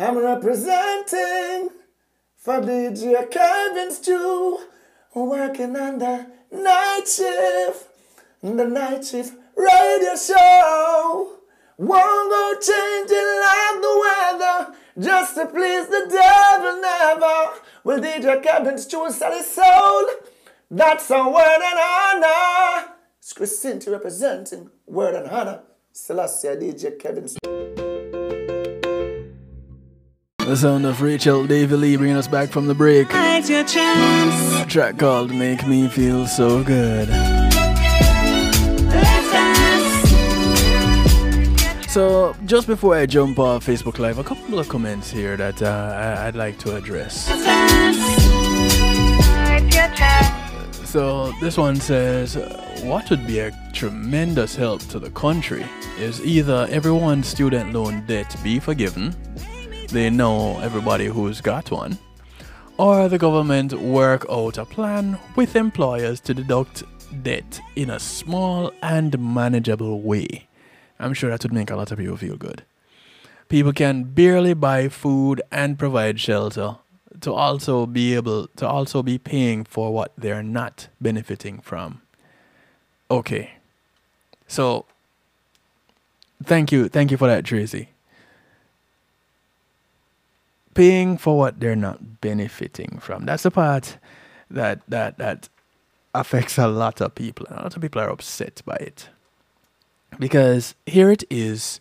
[0.00, 1.70] I'm representing
[2.34, 4.58] for DJ Kevin Stew,
[5.14, 7.86] working on the night shift,
[8.42, 11.36] the night shift radio show.
[11.76, 17.60] Won't go changing like the weather, just to please the devil never.
[17.84, 20.08] Will DJ Kevin Stew sell his soul?
[20.70, 22.92] That's a word and honor.
[23.18, 25.62] It's Christine representing word and honor.
[25.94, 27.38] Celestia DJ Kevin Stew.
[30.40, 33.08] The sound of Rachel David Lee bringing us back from the break.
[33.12, 37.08] A track called Make Me Feel So Good.
[41.88, 45.66] So, just before I jump off Facebook Live, a couple of comments here that uh,
[45.96, 47.26] I- I'd like to address.
[50.88, 52.34] So, this one says,
[52.82, 55.66] What would be a tremendous help to the country
[55.98, 59.14] is either everyone's student loan debt be forgiven,
[59.90, 61.98] they know everybody who's got one,
[62.78, 66.84] or the government work out a plan with employers to deduct
[67.22, 70.48] debt in a small and manageable way.
[70.98, 72.62] I'm sure that would make a lot of people feel good.
[73.50, 76.78] People can barely buy food and provide shelter
[77.20, 82.02] to also be able to also be paying for what they're not benefiting from.
[83.10, 83.52] Okay.
[84.46, 84.86] So
[86.42, 87.88] thank you, thank you for that, Tracy
[90.78, 93.26] paying for what they're not benefiting from.
[93.26, 93.96] That's the part
[94.48, 95.48] that that that
[96.14, 97.46] affects a lot of people.
[97.50, 99.08] A lot of people are upset by it.
[100.20, 101.80] Because here it is,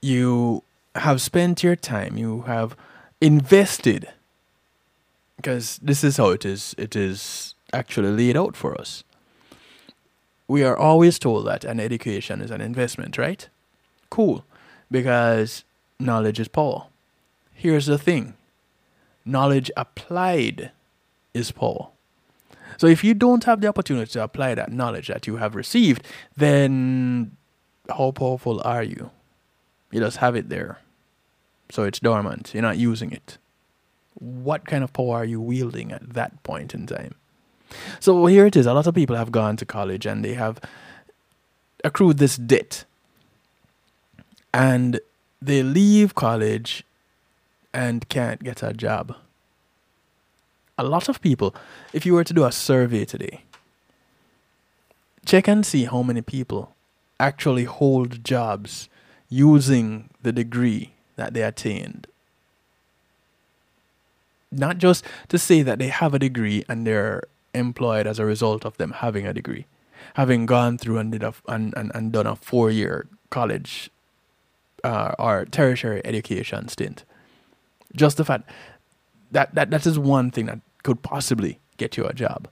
[0.00, 0.62] you
[0.94, 2.76] have spent your time, you have
[3.22, 4.08] invested
[5.36, 9.04] because this is how it is it is actually laid out for us.
[10.48, 13.48] we are always told that an education is an investment, right?
[14.10, 14.44] Cool.
[14.90, 15.64] Because
[15.98, 16.88] knowledge is power.
[17.54, 18.34] Here's the thing
[19.24, 20.72] knowledge applied
[21.32, 21.88] is power.
[22.76, 26.02] So if you don't have the opportunity to apply that knowledge that you have received,
[26.36, 27.36] then
[27.88, 29.10] how powerful are you?
[29.90, 30.78] You just have it there.
[31.72, 32.50] So it's dormant.
[32.52, 33.38] You're not using it.
[34.12, 37.14] What kind of power are you wielding at that point in time?
[37.98, 38.66] So here it is.
[38.66, 40.60] A lot of people have gone to college and they have
[41.82, 42.84] accrued this debt.
[44.52, 45.00] And
[45.40, 46.84] they leave college
[47.72, 49.16] and can't get a job.
[50.76, 51.54] A lot of people,
[51.94, 53.44] if you were to do a survey today,
[55.24, 56.74] check and see how many people
[57.18, 58.90] actually hold jobs
[59.30, 62.08] using the degree that they attained.
[64.50, 67.22] Not just to say that they have a degree and they're
[67.54, 69.66] employed as a result of them having a degree,
[70.14, 73.88] having gone through and did a, and, and, and done a four year college
[74.82, 77.04] uh, or tertiary education stint.
[77.94, 78.50] Just the fact
[79.30, 82.48] that, that that is one thing that could possibly get you a job.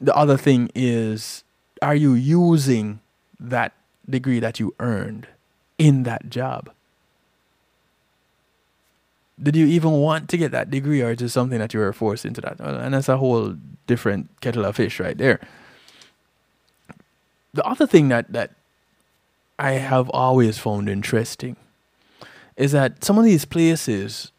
[0.00, 1.44] The other thing is,
[1.80, 3.00] are you using
[3.38, 3.74] that
[4.08, 5.28] degree that you earned
[5.78, 6.70] in that job?
[9.42, 11.92] Did you even want to get that degree, or is it something that you were
[11.92, 12.60] forced into that?
[12.60, 15.40] Uh, and that's a whole different kettle of fish right there.
[17.54, 18.52] The other thing that, that
[19.58, 21.56] I have always found interesting
[22.56, 24.30] is that some of these places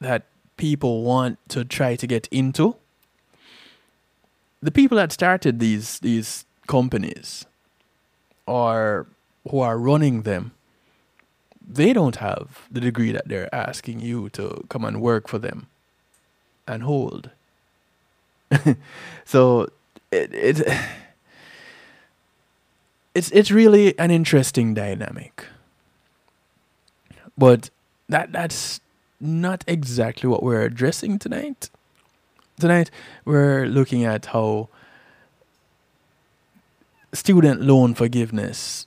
[0.00, 0.24] that
[0.56, 2.76] people want to try to get into,
[4.62, 7.44] the people that started these these companies
[8.46, 9.06] or
[9.50, 10.52] who are running them,
[11.66, 15.66] they don't have the degree that they're asking you to come and work for them
[16.66, 17.30] and hold.
[19.24, 19.68] so
[20.10, 20.68] it, it
[23.14, 25.46] it's it's really an interesting dynamic.
[27.36, 27.70] But
[28.08, 28.80] that that's
[29.20, 31.70] not exactly what we're addressing tonight.
[32.60, 32.90] Tonight
[33.24, 34.68] we're looking at how
[37.12, 38.86] student loan forgiveness,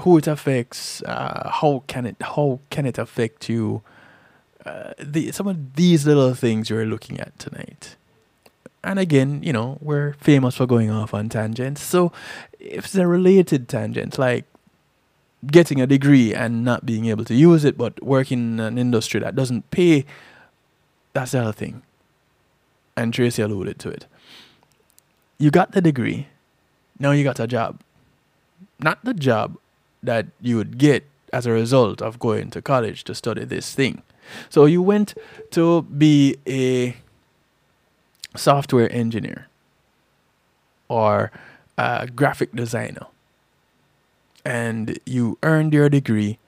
[0.00, 3.82] who it affects, uh, how can it how can it affect you,
[4.64, 7.96] uh, the some of these little things we're looking at tonight.
[8.84, 11.82] And again, you know, we're famous for going off on tangents.
[11.82, 12.12] So
[12.60, 14.44] if they're related tangents, like
[15.46, 19.20] getting a degree and not being able to use it, but working in an industry
[19.20, 20.04] that doesn't pay,
[21.12, 21.82] that's the other thing.
[22.96, 24.06] And Tracy alluded to it.
[25.38, 26.28] You got the degree,
[26.98, 27.80] now you got a job.
[28.80, 29.56] Not the job
[30.02, 34.02] that you would get as a result of going to college to study this thing.
[34.48, 35.14] So you went
[35.52, 36.96] to be a
[38.36, 39.48] software engineer
[40.88, 41.30] or
[41.76, 43.06] a graphic designer
[44.44, 46.38] and you earned your degree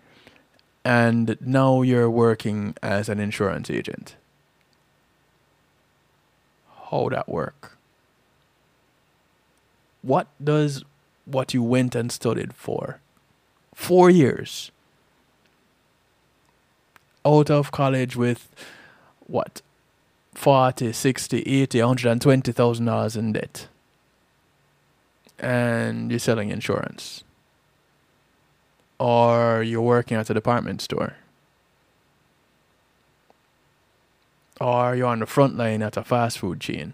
[0.85, 4.17] and now you're working as an insurance agent.
[6.91, 7.77] How that work?
[10.03, 10.83] What does
[11.27, 13.01] what you went and studied for?
[13.81, 14.71] Four years
[17.25, 18.49] out of college with
[19.27, 19.63] what
[20.35, 23.69] 40 60 80 120000 dollars in debt
[25.39, 27.25] and you're selling insurance
[29.01, 31.15] or you're working at a department store,
[34.61, 36.93] or you're on the front line at a fast food chain.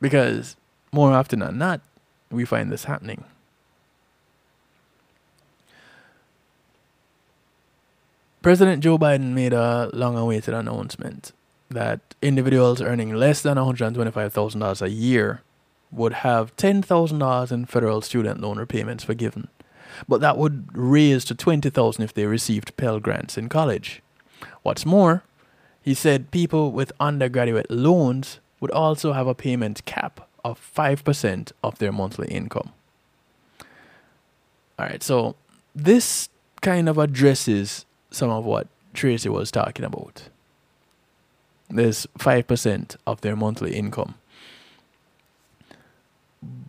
[0.00, 0.56] Because
[0.90, 1.82] more often than not,
[2.30, 3.24] we find this happening.
[8.42, 11.32] President Joe Biden made a long awaited announcement
[11.70, 15.42] that individuals earning less than $125,000 a year
[15.90, 19.48] would have $10,000 in federal student loan repayments forgiven,
[20.06, 24.02] but that would raise to 20,000 if they received Pell Grants in college.
[24.62, 25.24] What's more,
[25.82, 31.78] he said people with undergraduate loans would also have a payment cap of 5% of
[31.78, 32.72] their monthly income.
[34.78, 35.34] All right, so
[35.74, 36.28] this
[36.60, 40.28] kind of addresses some of what Tracy was talking about.
[41.68, 44.14] There's 5% of their monthly income.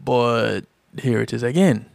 [0.03, 0.61] But
[0.97, 1.85] here it is again.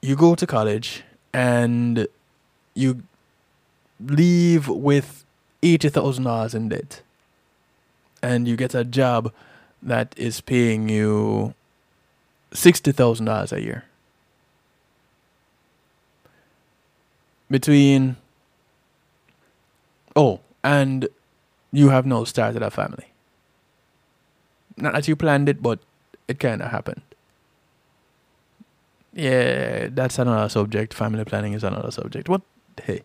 [0.00, 1.02] You go to college
[1.34, 2.06] and
[2.74, 3.02] you
[3.98, 5.24] leave with
[5.62, 7.02] $80,000 in debt.
[8.22, 9.32] And you get a job
[9.82, 11.54] that is paying you
[12.52, 13.84] $60,000 a year.
[17.50, 18.16] Between,
[20.14, 21.08] oh, and
[21.72, 23.06] you have now started a family.
[24.76, 25.80] Not that you planned it, but
[26.28, 27.02] it kind of happened.
[29.12, 30.94] Yeah, that's another subject.
[30.94, 32.28] Family planning is another subject.
[32.28, 32.42] What?
[32.82, 33.02] Hey.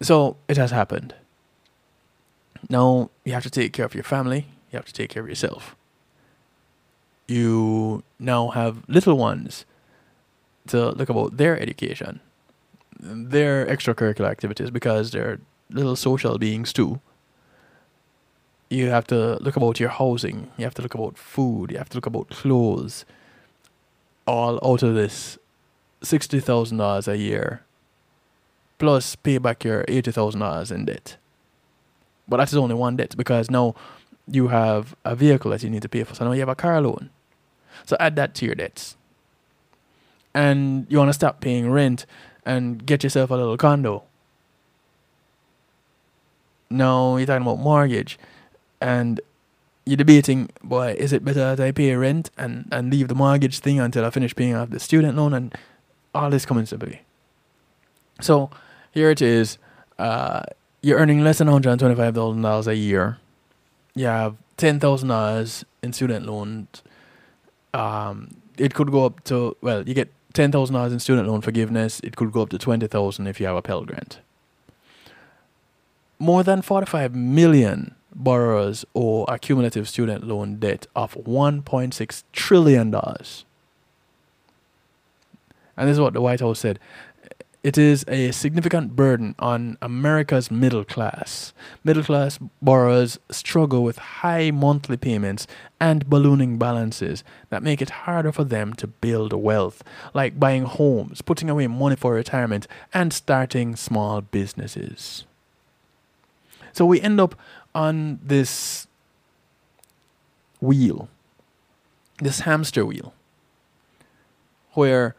[0.00, 1.14] So it has happened.
[2.68, 4.46] Now you have to take care of your family.
[4.70, 5.74] You have to take care of yourself.
[7.26, 9.64] You now have little ones
[10.68, 12.20] to look about their education,
[12.98, 15.40] their extracurricular activities, because they're
[15.70, 17.00] little social beings too.
[18.68, 20.50] You have to look about your housing.
[20.56, 21.70] You have to look about food.
[21.70, 23.04] You have to look about clothes.
[24.26, 25.38] All out of this
[26.02, 27.62] sixty thousand dollars a year,
[28.78, 31.16] plus pay back your eighty thousand dollars in debt.
[32.26, 33.76] But that is only one debt because now
[34.26, 36.16] you have a vehicle that you need to pay for.
[36.16, 37.10] So now you have a car loan.
[37.84, 38.96] So add that to your debts.
[40.34, 42.04] And you want to stop paying rent
[42.46, 44.04] and get yourself a little condo.
[46.70, 48.18] No, you're talking about mortgage
[48.80, 49.20] and
[49.84, 53.58] you're debating, boy, is it better that I pay rent and, and leave the mortgage
[53.58, 55.54] thing until I finish paying off the student loan and
[56.14, 57.02] all this comes into play.
[58.20, 58.50] So
[58.92, 59.58] here it is.
[59.98, 60.42] Uh,
[60.82, 63.18] you're earning less than $125,000 a year.
[63.94, 66.82] You have $10,000 in student loans.
[67.74, 72.00] Um, it could go up to, well, you get $10,000 in student loan forgiveness.
[72.04, 74.20] It could go up to 20000 if you have a Pell Grant.
[76.18, 82.94] More than 45 million borrowers owe a cumulative student loan debt of $1.6 trillion.
[85.76, 86.78] And this is what the White House said.
[87.66, 91.52] It is a significant burden on America's middle class.
[91.82, 95.48] Middle class borrowers struggle with high monthly payments
[95.80, 99.82] and ballooning balances that make it harder for them to build wealth,
[100.14, 105.24] like buying homes, putting away money for retirement, and starting small businesses.
[106.72, 107.34] So we end up
[107.74, 108.86] on this
[110.60, 111.08] wheel,
[112.20, 113.12] this hamster wheel,
[114.74, 115.16] where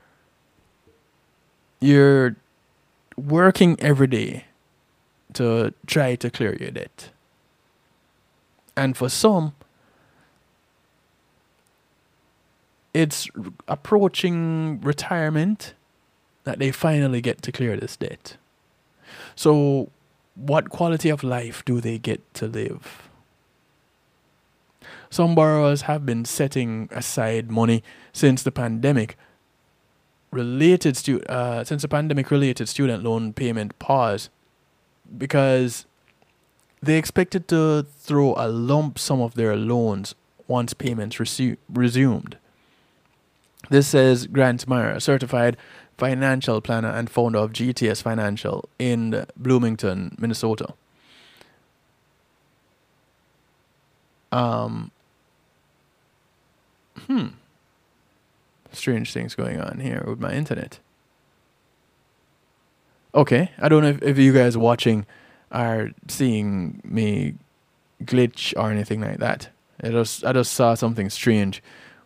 [1.79, 2.35] you're
[3.15, 4.45] working every day
[5.33, 7.09] to try to clear your debt.
[8.75, 9.53] And for some,
[12.93, 13.27] it's
[13.67, 15.73] approaching retirement
[16.43, 18.37] that they finally get to clear this debt.
[19.35, 19.89] So,
[20.35, 23.09] what quality of life do they get to live?
[25.09, 29.17] Some borrowers have been setting aside money since the pandemic
[30.37, 34.29] related stu- uh, since the pandemic related student loan payment pause
[35.17, 35.85] because
[36.81, 40.13] they expected to throw a lump sum of their loans
[40.47, 42.37] once payments resu- resumed.
[43.69, 45.57] This says Grant Meyer, a certified
[45.97, 50.73] financial planner and founder of GTS Financial in Bloomington, Minnesota.
[54.31, 54.91] Um,
[57.07, 57.27] hmm
[58.77, 60.79] strange things going on here with my internet.
[63.13, 65.05] Okay, I don't know if, if you guys watching
[65.51, 67.35] are seeing me
[68.03, 69.49] glitch or anything like that.
[69.81, 71.63] I just I just saw something strange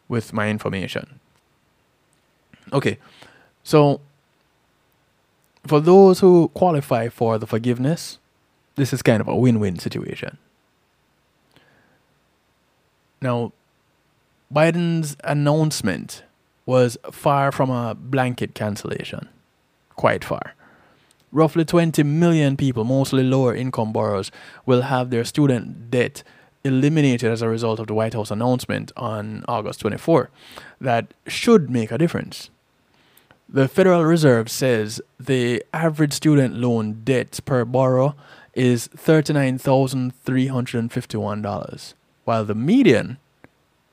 [0.07, 1.19] with my information.
[2.73, 2.97] Okay,
[3.63, 4.01] so
[5.65, 8.19] for those who qualify for the forgiveness,
[8.75, 10.37] this is kind of a win-win situation.
[13.21, 13.51] Now,
[14.53, 16.23] Biden's announcement
[16.71, 19.27] was far from a blanket cancellation.
[19.97, 20.55] Quite far.
[21.33, 24.31] Roughly 20 million people, mostly lower income borrowers,
[24.65, 26.23] will have their student debt
[26.63, 30.29] eliminated as a result of the White House announcement on August 24.
[30.79, 32.49] That should make a difference.
[33.49, 38.13] The Federal Reserve says the average student loan debt per borrower
[38.53, 41.93] is $39,351,
[42.23, 43.17] while the median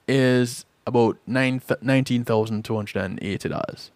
[0.06, 3.90] is about $19,280.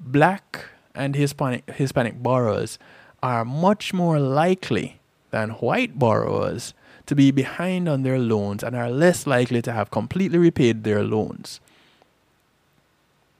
[0.00, 2.78] Black and Hispanic, Hispanic borrowers
[3.22, 5.00] are much more likely
[5.30, 6.72] than white borrowers
[7.06, 11.02] to be behind on their loans and are less likely to have completely repaid their
[11.02, 11.60] loans.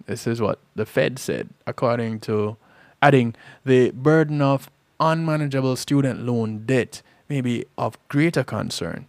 [0.07, 2.57] This is what the Fed said, according to
[3.03, 3.35] adding
[3.65, 4.71] the burden of
[5.01, 9.07] unmanageable student loan debt may be of greater concern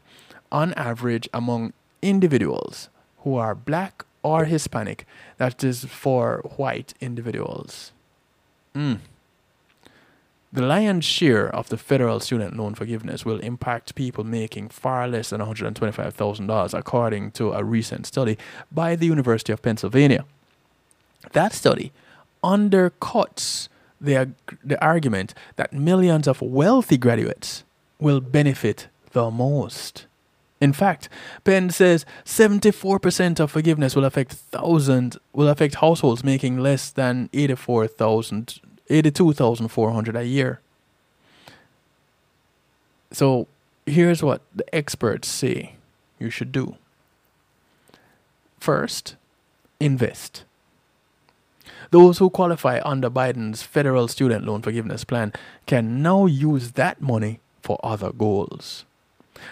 [0.51, 2.89] on average among individuals
[3.23, 5.05] who are black or Hispanic.
[5.37, 7.91] That is for white individuals.
[8.75, 8.99] Mm.
[10.51, 15.29] The lion's share of the federal student loan forgiveness will impact people making far less
[15.29, 18.37] than $125,000, according to a recent study
[18.71, 20.25] by the University of Pennsylvania.
[21.33, 21.91] That study
[22.43, 23.67] undercuts
[24.01, 24.31] the,
[24.63, 27.63] the argument that millions of wealthy graduates
[27.99, 30.07] will benefit the most.
[30.61, 31.07] In fact,
[31.45, 38.59] Penn says 74% of forgiveness will affect thousand will affect households making less than 84,000
[38.89, 40.61] 82,400 a year.
[43.11, 43.47] So,
[43.85, 45.75] here's what the experts say
[46.19, 46.75] you should do.
[48.59, 49.15] First,
[49.79, 50.43] invest.
[51.91, 55.33] Those who qualify under Biden's federal student loan forgiveness plan
[55.65, 58.85] can now use that money for other goals.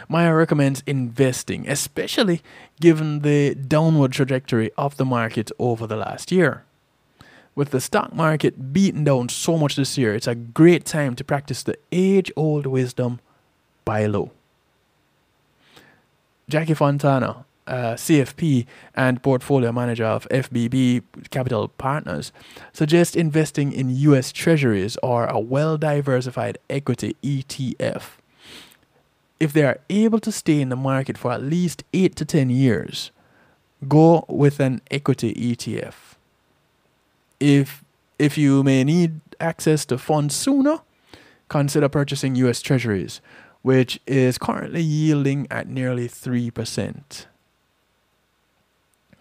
[0.07, 2.41] Meyer recommends investing, especially
[2.79, 6.63] given the downward trajectory of the market over the last year.
[7.55, 11.23] With the stock market beaten down so much this year, it's a great time to
[11.23, 13.19] practice the age old wisdom
[13.83, 14.31] buy low.
[16.49, 18.65] Jackie Fontana, uh, CFP
[18.95, 22.31] and portfolio manager of FBB Capital Partners,
[22.73, 28.17] suggests investing in US Treasuries or a well diversified equity ETF
[29.39, 32.49] if they are able to stay in the market for at least 8 to 10
[32.49, 33.11] years,
[33.87, 36.15] go with an equity ETF.
[37.39, 37.83] If
[38.17, 40.79] if you may need access to funds sooner,
[41.49, 43.21] consider purchasing US Treasuries,
[43.61, 47.25] which is currently yielding at nearly 3%.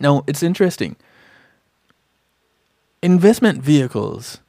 [0.01, 0.97] Now, it's interesting.
[3.03, 4.41] Investment vehicles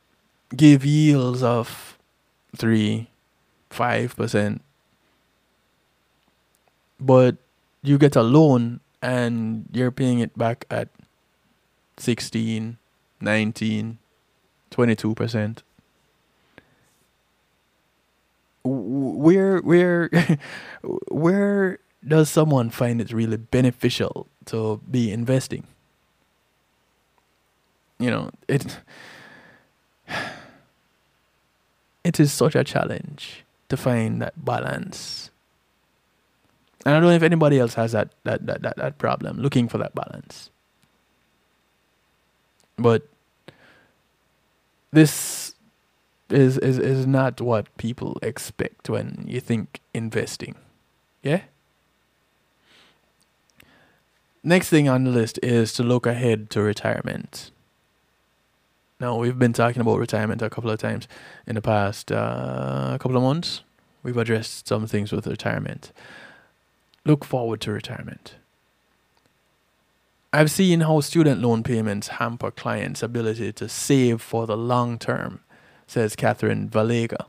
[0.56, 1.98] give yields of
[2.56, 3.10] 3
[3.70, 4.60] 5%,
[7.00, 7.38] but
[7.84, 10.90] you get a loan and you're paying it back at
[11.98, 12.78] 16
[13.20, 13.98] 19
[14.72, 15.58] 22%
[18.68, 20.10] where where
[21.10, 25.66] where does someone find it really beneficial to be investing?
[28.00, 28.80] You know it
[32.04, 35.32] it is such a challenge to find that balance
[36.86, 39.68] and I don't know if anybody else has that that, that, that, that problem, looking
[39.68, 40.50] for that balance.
[42.78, 43.08] But
[44.92, 45.56] this
[46.30, 50.56] is, is is not what people expect when you think investing.
[51.24, 51.42] Yeah?
[54.44, 57.52] Next thing on the list is to look ahead to retirement.
[59.00, 61.08] Now, we've been talking about retirement a couple of times
[61.46, 63.62] in the past uh, couple of months.
[64.04, 65.92] We've addressed some things with retirement
[67.08, 68.36] look forward to retirement.
[70.34, 75.40] I've seen how student loan payments hamper clients' ability to save for the long term,
[75.88, 77.26] says Catherine Valega,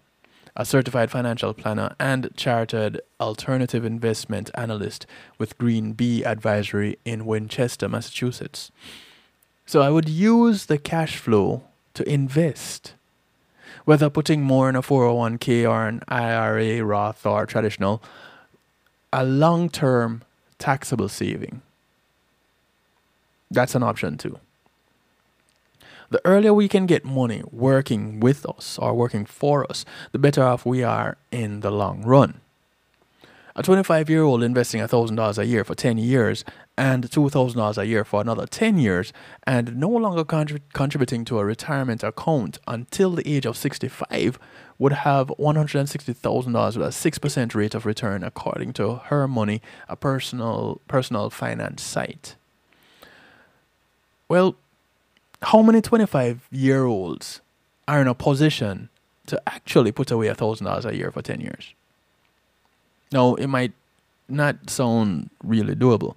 [0.57, 5.07] a certified financial planner and chartered alternative investment analyst
[5.39, 8.73] with Green Bee Advisory in Winchester, Massachusetts.
[9.65, 11.63] So I would use the cash flow
[11.95, 12.95] to invest.
[13.85, 18.03] Whether putting more in a 401k or an IRA, Roth, or traditional,
[19.13, 20.23] a long term
[20.59, 21.63] taxable saving.
[23.51, 24.39] That's an option too.
[26.11, 30.43] The earlier we can get money working with us or working for us, the better
[30.43, 32.41] off we are in the long run.
[33.59, 36.45] A 25 year old investing $1,000 a year for 10 years
[36.77, 39.13] and $2,000 a year for another 10 years
[39.49, 44.39] and no longer contrib- contributing to a retirement account until the age of 65
[44.79, 51.29] would have $160,000 with a 6% rate of return according to HerMoney, a personal personal
[51.29, 52.37] finance site.
[54.29, 54.55] Well,
[55.43, 57.41] how many 25 year olds
[57.89, 58.89] are in a position
[59.27, 61.75] to actually put away $1,000 a year for 10 years?
[63.13, 63.73] Now, it might
[64.29, 66.15] not sound really doable,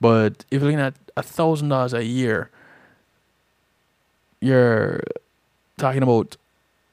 [0.00, 2.50] but if you're looking at a $1,000 a year,
[4.40, 5.02] you're
[5.76, 6.36] talking about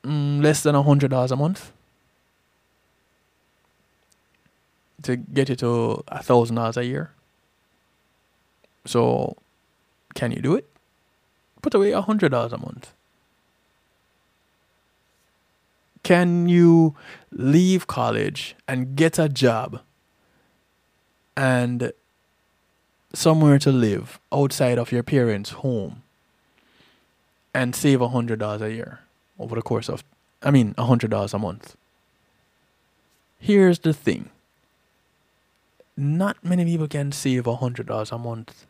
[0.03, 1.71] mm, less than a $100 a month
[5.03, 7.11] to get you to a $1,000 a year.
[8.85, 9.35] So,
[10.15, 10.65] can you do it?
[11.61, 12.93] Put away a $100 a month.
[16.07, 16.95] Can you
[17.33, 19.81] leave college and get a job
[21.35, 21.91] and
[23.13, 26.03] somewhere to live outside of your parents' home
[27.53, 29.01] and save a hundred dollars a year
[29.37, 30.05] over the course of
[30.41, 31.75] I mean a hundred dollars a month.
[33.37, 34.29] Here's the thing.
[35.97, 38.65] Not many people can save a hundred dollars a month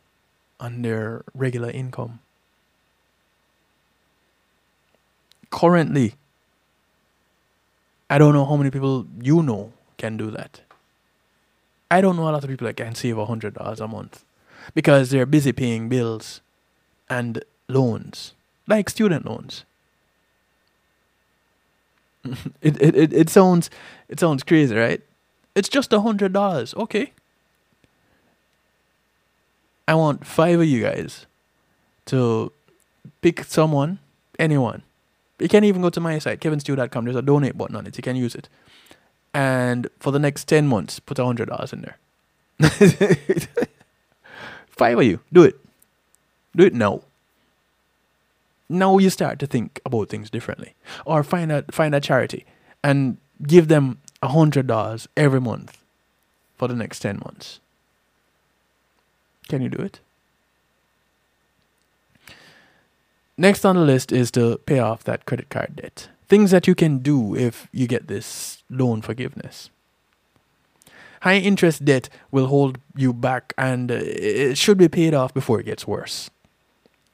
[0.60, 2.18] on their regular income.
[5.52, 6.16] Currently,
[8.10, 10.62] I don't know how many people you know can do that.
[11.90, 14.24] I don't know a lot of people that can save a hundred dollars a month
[14.74, 16.42] because they're busy paying bills
[17.10, 18.34] and loans,
[18.68, 19.64] like student loans.
[22.62, 23.70] it, it, it, it sounds
[24.10, 25.02] it sounds crazy, right?
[25.56, 26.74] It's just a hundred dollars.
[26.76, 27.12] Okay.
[29.88, 31.26] I want five of you guys
[32.08, 32.52] to
[33.22, 34.00] pick someone,
[34.38, 34.84] anyone.
[35.40, 37.06] You can even go to my site, kevinstew.com.
[37.06, 37.98] There's a donate button on it.
[37.98, 38.50] You can use it.
[39.34, 41.98] And for the next 10 months, put a $100 in there.
[44.68, 45.20] five of you.
[45.32, 45.60] Do it.
[46.56, 47.02] Do it now.
[48.70, 50.74] Now you start to think about things differently.
[51.06, 52.46] Or find a, find a charity
[52.84, 55.78] and give them a $100 every month
[56.58, 57.60] for the next 10 months.
[59.48, 60.00] Can you do it?
[63.38, 66.10] Next on the list is to pay off that credit card debt.
[66.28, 69.70] Things that you can do if you get this loan forgiveness.
[71.22, 75.60] High interest debt will hold you back and uh, it should be paid off before
[75.60, 76.30] it gets worse.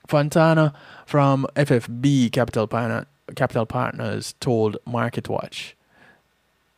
[0.08, 0.74] Fontana
[1.06, 3.06] from FFB Capital, Partner,
[3.36, 5.74] Capital Partners told MarketWatch,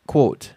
[0.07, 0.53] quote,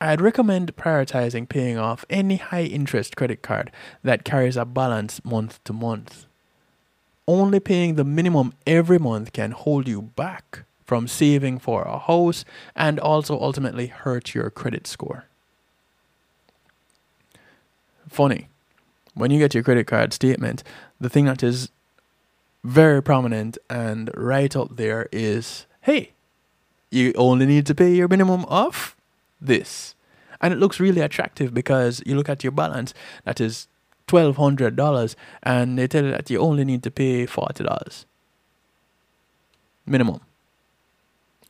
[0.00, 3.70] I'd recommend prioritizing paying off any high interest credit card
[4.02, 6.26] that carries a balance month to month.
[7.26, 12.44] Only paying the minimum every month can hold you back from saving for a house
[12.74, 15.26] and also ultimately hurt your credit score.
[18.08, 18.48] Funny,
[19.14, 20.62] when you get your credit card statement,
[21.00, 21.70] the thing that is
[22.64, 26.12] very prominent and right up there is hey,
[26.90, 28.94] you only need to pay your minimum of
[29.40, 29.94] this.
[30.40, 32.94] And it looks really attractive because you look at your balance
[33.24, 33.66] that is
[34.06, 38.06] twelve hundred dollars and they tell you that you only need to pay forty dollars.
[39.86, 40.20] Minimum.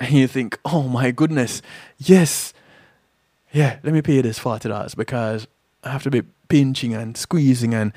[0.00, 1.62] And you think, oh my goodness,
[1.98, 2.53] yes.
[3.53, 5.46] Yeah, let me pay this forty dollars because
[5.84, 7.92] I have to be pinching and squeezing and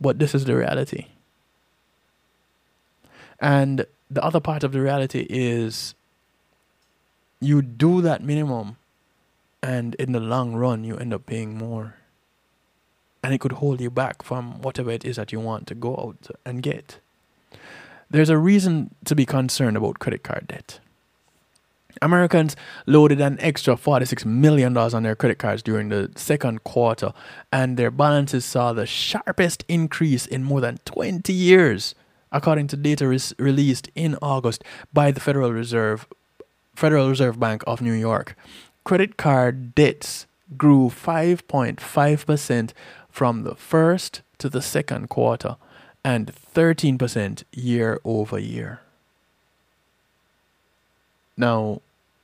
[0.00, 1.06] but this is the reality.
[3.40, 5.94] And the other part of the reality is
[7.40, 8.76] you do that minimum
[9.62, 11.94] and in the long run you end up paying more
[13.22, 15.96] and it could hold you back from whatever it is that you want to go
[15.96, 17.00] out and get
[18.10, 20.80] there's a reason to be concerned about credit card debt
[22.02, 22.56] Americans
[22.86, 27.12] loaded an extra $46 million on their credit cards during the second quarter,
[27.52, 31.94] and their balances saw the sharpest increase in more than 20 years,
[32.30, 33.06] according to data
[33.38, 34.62] released in August
[34.92, 36.06] by the Federal Reserve
[36.74, 38.36] Federal Reserve Bank of New York.
[38.84, 42.72] Credit card debts grew 5.5%
[43.10, 45.56] from the first to the second quarter
[46.04, 48.80] and 13% year over year.
[51.36, 51.80] Now,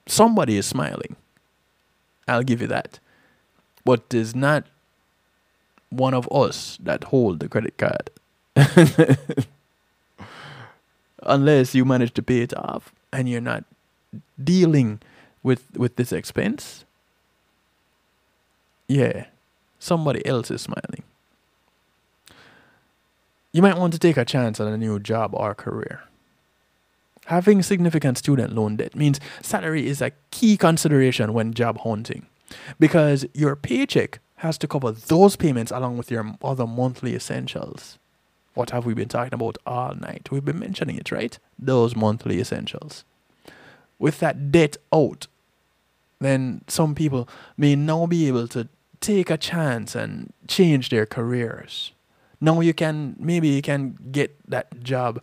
[0.06, 1.16] somebody is smiling.
[2.26, 2.98] I'll give you that.
[3.84, 4.64] But it's not
[5.90, 8.10] one of us that hold the credit card.
[11.22, 13.64] Unless you manage to pay it off and you're not
[14.42, 15.00] dealing
[15.42, 16.84] with with this expense,
[18.88, 19.26] yeah,
[19.84, 21.02] somebody else is smiling.
[23.52, 26.02] You might want to take a chance on a new job or career.
[27.26, 32.26] Having significant student loan debt means salary is a key consideration when job hunting
[32.78, 37.98] because your paycheck has to cover those payments along with your other monthly essentials.
[38.54, 40.28] What have we been talking about all night?
[40.30, 41.38] We've been mentioning it, right?
[41.58, 43.04] Those monthly essentials
[43.98, 45.26] with that debt out,
[46.20, 48.68] then some people may now be able to
[49.06, 51.92] take a chance and change their careers.
[52.40, 55.22] Now you can maybe you can get that job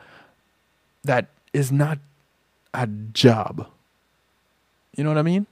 [1.04, 2.00] that is not
[2.74, 3.68] a job.
[4.96, 5.48] You know what I mean?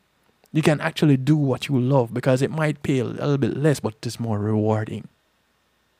[0.51, 3.79] You can actually do what you love because it might pay a little bit less,
[3.79, 5.07] but it's more rewarding.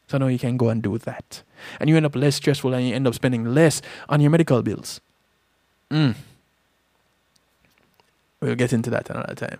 [0.08, 1.44] So now you can go and do that.
[1.80, 4.64] And you end up less stressful and you end up spending less on your medical
[4.64, 5.02] bills.
[5.92, 6.16] Mm.
[8.42, 9.60] We'll get into that another time.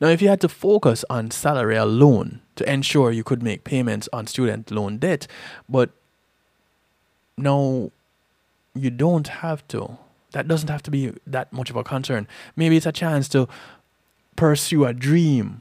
[0.00, 4.08] Now, if you had to focus on salary alone to ensure you could make payments
[4.12, 5.26] on student loan debt,
[5.68, 5.90] but
[7.36, 7.92] no,
[8.74, 9.98] you don't have to.
[10.32, 12.26] That doesn't have to be that much of a concern.
[12.56, 13.48] Maybe it's a chance to
[14.36, 15.60] pursue a dream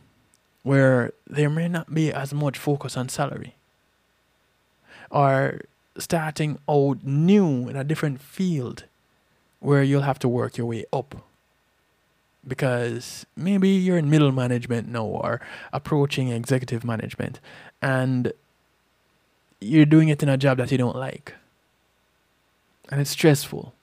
[0.64, 3.56] where there may not be as much focus on salary.
[5.10, 5.62] Or
[5.98, 8.86] starting out new in a different field
[9.60, 11.16] where you'll have to work your way up
[12.48, 17.40] because maybe you're in middle management now or approaching executive management
[17.82, 18.34] and
[19.60, 21.36] you're doing it in a job that you don't like
[22.90, 23.74] and it's stressful.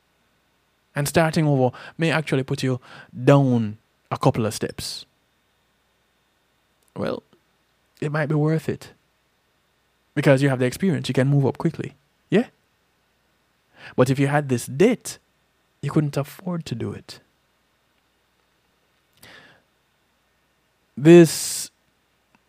[0.94, 2.80] And starting over may actually put you
[3.24, 3.78] down
[4.10, 5.06] a couple of steps.
[6.96, 7.22] Well
[8.00, 8.92] it might be worth it.
[10.14, 11.94] Because you have the experience you can move up quickly.
[12.28, 12.46] Yeah?
[13.94, 15.18] But if you had this debt
[15.80, 17.20] you couldn't afford to do it
[21.02, 21.70] this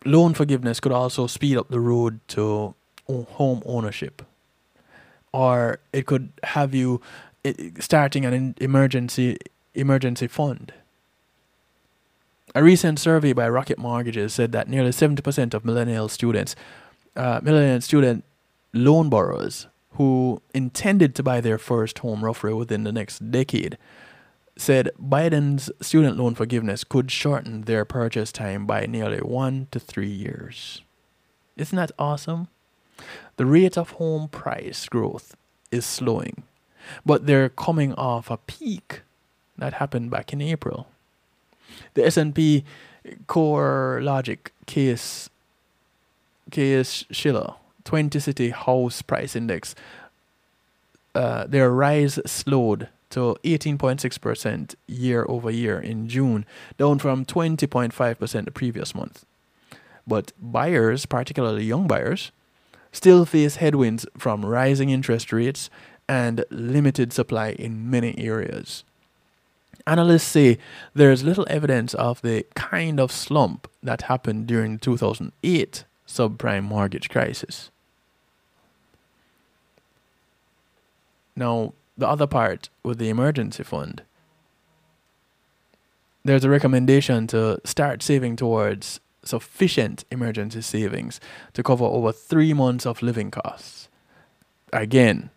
[0.04, 2.74] loan forgiveness could also speed up the road to
[3.08, 4.22] home ownership,
[5.32, 7.00] or it could have you
[7.78, 9.38] starting an emergency
[9.74, 10.72] emergency fund.
[12.54, 16.56] A recent survey by Rocket Mortgages said that nearly 70% of millennial students,
[17.14, 18.24] uh, millennial student
[18.72, 23.78] loan borrowers who intended to buy their first home roughly within the next decade,
[24.60, 30.10] said Biden's student loan forgiveness could shorten their purchase time by nearly one to three
[30.10, 30.82] years.
[31.56, 32.48] Isn't that awesome?
[33.38, 35.34] The rate of home price growth
[35.70, 36.42] is slowing,
[37.06, 39.00] but they're coming off a peak
[39.56, 40.88] that happened back in April.
[41.94, 42.62] The S&P
[43.26, 45.30] CoreLogic case
[46.50, 47.54] case Shiller
[47.84, 49.74] 20 city house price index
[51.14, 56.46] uh, their rise slowed to 18.6% year over year in June,
[56.78, 59.24] down from 20.5% the previous month.
[60.06, 62.32] But buyers, particularly young buyers,
[62.92, 65.70] still face headwinds from rising interest rates
[66.08, 68.84] and limited supply in many areas.
[69.86, 70.58] Analysts say
[70.94, 76.64] there is little evidence of the kind of slump that happened during the 2008 subprime
[76.64, 77.70] mortgage crisis.
[81.36, 84.02] Now, the other part with the emergency fund,
[86.24, 91.20] there's a recommendation to start saving towards sufficient emergency savings
[91.52, 93.88] to cover over three months of living costs.
[94.72, 95.30] Again,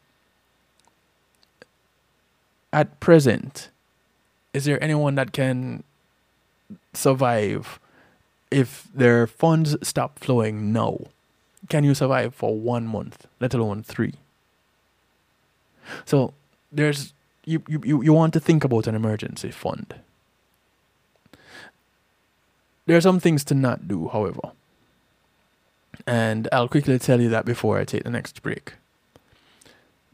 [2.72, 3.70] at present,
[4.54, 5.84] is there anyone that can
[6.94, 7.80] survive
[8.52, 11.00] if their funds stop flowing now?
[11.70, 14.16] Can you survive for one month, let alone three?
[16.06, 16.34] So
[16.74, 17.14] there's
[17.46, 19.96] you, you, you, want to think about an emergency fund.
[22.86, 24.52] There are some things to not do, however.
[26.08, 28.74] And I'll quickly tell you that before I take the next break.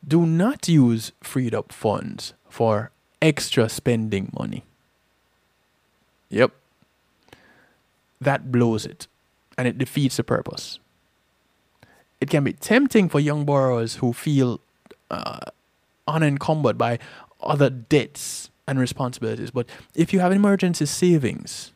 [0.07, 2.91] Do not use freed up funds for
[3.22, 4.64] extra spending money.
[6.30, 6.51] Yep.
[8.22, 9.07] That blows it
[9.57, 10.80] and it defeats the purpose.
[12.22, 14.60] It can be tempting for young borrowers who feel
[15.10, 15.51] uh,
[16.10, 16.99] unencumbered by
[17.41, 19.51] other debts and responsibilities.
[19.51, 21.72] But if you have emergency savings,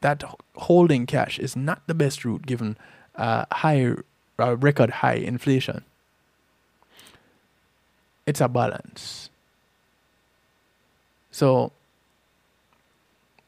[0.00, 0.22] that
[0.56, 2.76] holding cash is not the best route given
[3.14, 3.94] uh, high
[4.38, 5.84] uh, record high inflation.
[8.26, 9.30] It's a balance.
[11.30, 11.72] So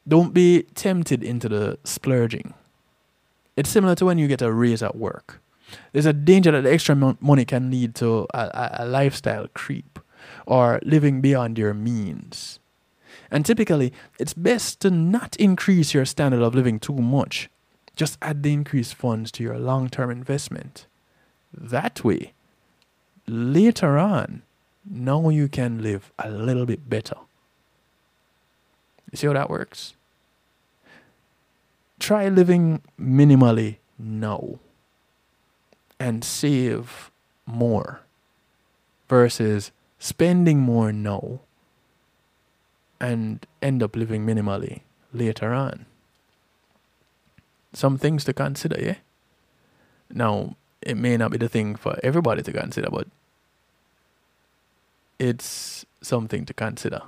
[0.07, 2.53] don't be tempted into the splurging.
[3.55, 5.41] It's similar to when you get a raise at work.
[5.91, 9.99] There's a danger that the extra money can lead to a, a, lifestyle creep
[10.45, 12.59] or living beyond your means.
[13.31, 17.49] And typically, it's best to not increase your standard of living too much.
[17.95, 20.87] Just add the increased funds to your long term investment.
[21.53, 22.33] That way,
[23.27, 24.43] later on,
[24.89, 27.17] now you can live a little bit better.
[29.11, 29.93] You see how that works?
[31.99, 34.59] Try living minimally now
[35.99, 37.11] and save
[37.45, 38.01] more
[39.07, 41.39] versus spending more now
[42.99, 44.81] and end up living minimally
[45.13, 45.85] later on.
[47.73, 48.95] Some things to consider, yeah?
[50.11, 53.07] Now, it may not be the thing for everybody to consider, but
[55.19, 57.01] it's something to consider.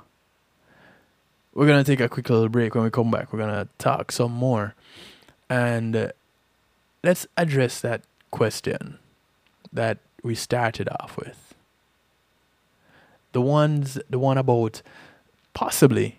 [1.54, 2.74] We're going to take a quick little break.
[2.74, 4.74] When we come back, we're going to talk some more.
[5.50, 6.08] And uh,
[7.02, 8.02] let's address that
[8.32, 8.98] question
[9.72, 11.54] that we started off with.
[13.30, 14.82] The ones the one about
[15.54, 16.18] possibly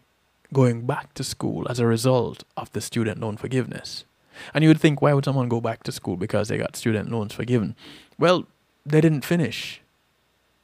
[0.53, 4.05] going back to school as a result of the student loan forgiveness.
[4.53, 7.11] And you would think, why would someone go back to school because they got student
[7.11, 7.75] loans forgiven?
[8.17, 8.47] Well,
[8.85, 9.81] they didn't finish.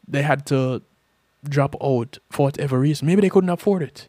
[0.08, 0.82] They had to
[1.48, 3.08] drop out for whatever reason.
[3.08, 4.08] Maybe they couldn't afford it.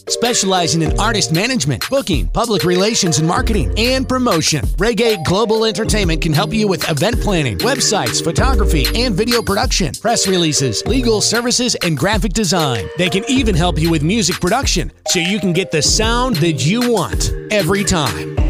[0.08, 6.32] Specializing in artist management, booking, public relations and marketing, and promotion, Reggae Global Entertainment can
[6.32, 11.98] help you with event planning, websites, photography, and video production, press releases, legal services, and
[11.98, 12.88] graphic design.
[12.98, 16.66] They can even help you with music production so you can get the sound that
[16.66, 18.45] you want every time.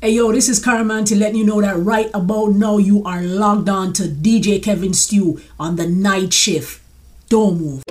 [0.00, 3.20] Hey yo, this is Caraman to let you know that right about now you are
[3.20, 6.80] logged on to DJ Kevin Stew on the night shift.
[7.28, 7.82] Don't move.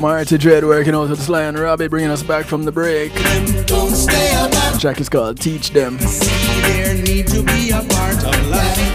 [0.00, 3.12] Marty Dread working out with Sly and Robbie bringing us back from the break.
[3.14, 5.98] The track is called Teach Them.
[5.98, 8.92] There need to be a part of life.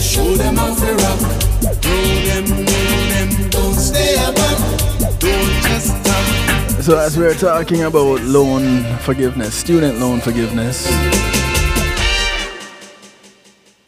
[0.00, 1.37] Show them how to rock.
[6.88, 10.86] So, as we're talking about loan forgiveness, student loan forgiveness,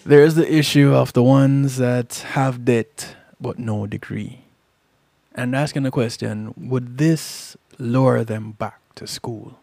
[0.05, 4.40] there's the issue of the ones that have debt but no degree.
[5.34, 9.59] And asking the question would this lure them back to school?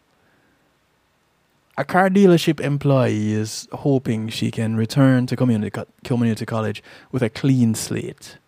[1.78, 6.82] A car dealership employee is hoping she can return to community, co- community college
[7.12, 8.40] with a clean slate.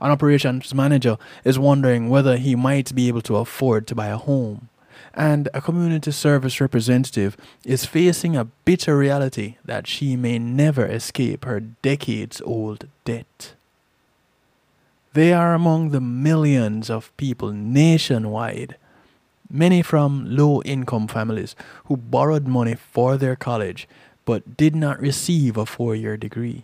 [0.00, 4.16] An operations manager is wondering whether he might be able to afford to buy a
[4.16, 4.68] home.
[5.12, 11.44] And a community service representative is facing a bitter reality that she may never escape
[11.44, 13.54] her decades old debt.
[15.12, 18.76] They are among the millions of people nationwide,
[19.50, 23.88] many from low income families who borrowed money for their college
[24.24, 26.62] but did not receive a four year degree.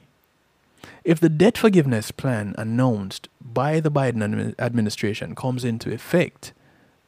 [1.05, 6.53] If the debt forgiveness plan announced by the Biden administration comes into effect,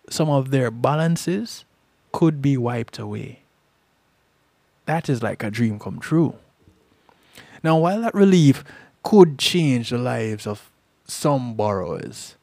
[0.08, 1.64] some of their balances
[2.12, 3.40] could be wiped away.
[4.86, 6.36] That is like a dream come true.
[7.62, 8.64] Now, while that relief
[9.02, 10.70] could change the lives of
[11.06, 12.36] some borrowers,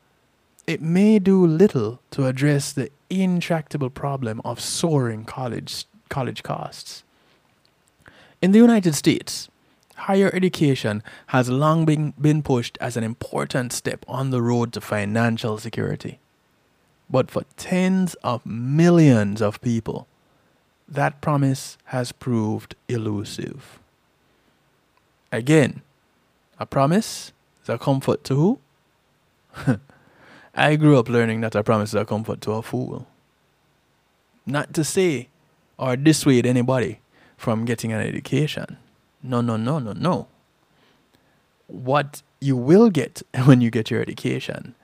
[0.67, 7.03] it may do little to address the intractable problem of soaring college, college costs.
[8.41, 9.47] In the United States,
[9.95, 14.81] higher education has long been, been pushed as an important step on the road to
[14.81, 16.19] financial security.
[17.09, 20.07] But for tens of millions of people,
[20.87, 23.79] that promise has proved elusive.
[25.31, 25.81] Again,
[26.59, 27.31] a promise
[27.63, 28.59] is a comfort to who?
[30.55, 33.07] I grew up learning that a promise is a comfort to a fool.
[34.45, 35.29] Not to say
[35.77, 36.99] or dissuade anybody
[37.37, 38.77] from getting an education.
[39.26, 40.28] No, no, no, no, no.
[41.67, 44.76] What you will get when you get your education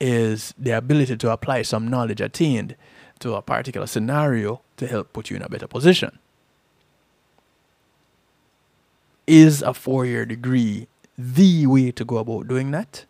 [0.00, 2.76] is the ability to apply some knowledge attained
[3.18, 6.18] to a particular scenario to help put you in a better position.
[9.26, 10.88] Is a four year degree
[11.18, 13.04] the way to go about doing that?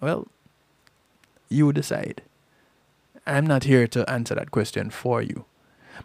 [0.00, 0.28] Well,
[1.50, 2.22] you decide.
[3.26, 5.44] I'm not here to answer that question for you.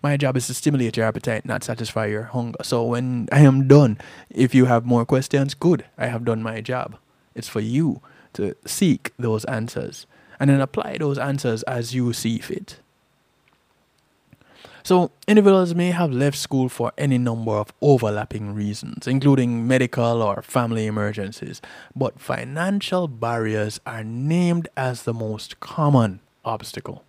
[0.02, 2.60] My job is to stimulate your appetite, not satisfy your hunger.
[2.64, 3.98] So when I am done,
[4.30, 5.86] if you have more questions, good.
[5.98, 6.98] I have done my job.
[7.34, 8.02] It's for you
[8.34, 10.06] to seek those answers
[10.39, 12.80] and then apply those answers as you see fit.
[14.84, 20.43] So, individuals may have left school for any number of overlapping reasons, including medical or
[20.43, 21.60] family emergencies,
[21.96, 27.05] but financial barriers are named as the most common obstacle.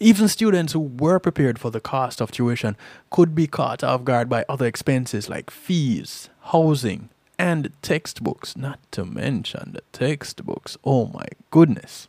[0.00, 2.76] Even students who were prepared for the cost of tuition
[3.10, 7.08] could be caught off guard by other expenses like fees, housing,
[7.38, 10.76] and textbooks, not to mention the textbooks.
[10.84, 12.08] Oh my goodness.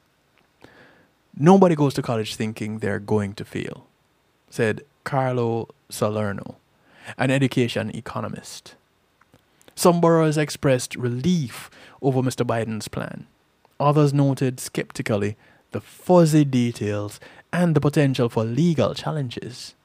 [1.38, 3.86] Nobody goes to college thinking they're going to fail,
[4.49, 6.57] said Carlo Salerno,
[7.17, 8.76] an education economist.
[9.76, 11.70] Some borrowers expressed relief
[12.01, 12.45] over Mr.
[12.45, 13.28] Biden's plan.
[13.80, 15.38] Others noted skeptically
[15.72, 17.20] the fuzzy details
[17.51, 19.76] and the potential for legal challenges.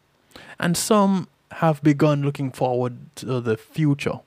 [0.59, 4.21] And some have begun looking forward to the future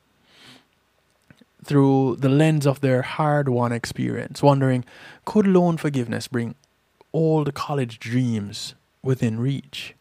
[1.64, 4.86] through the lens of their hard won experience, wondering
[5.26, 6.56] could loan forgiveness bring
[7.44, 9.96] the college dreams within reach?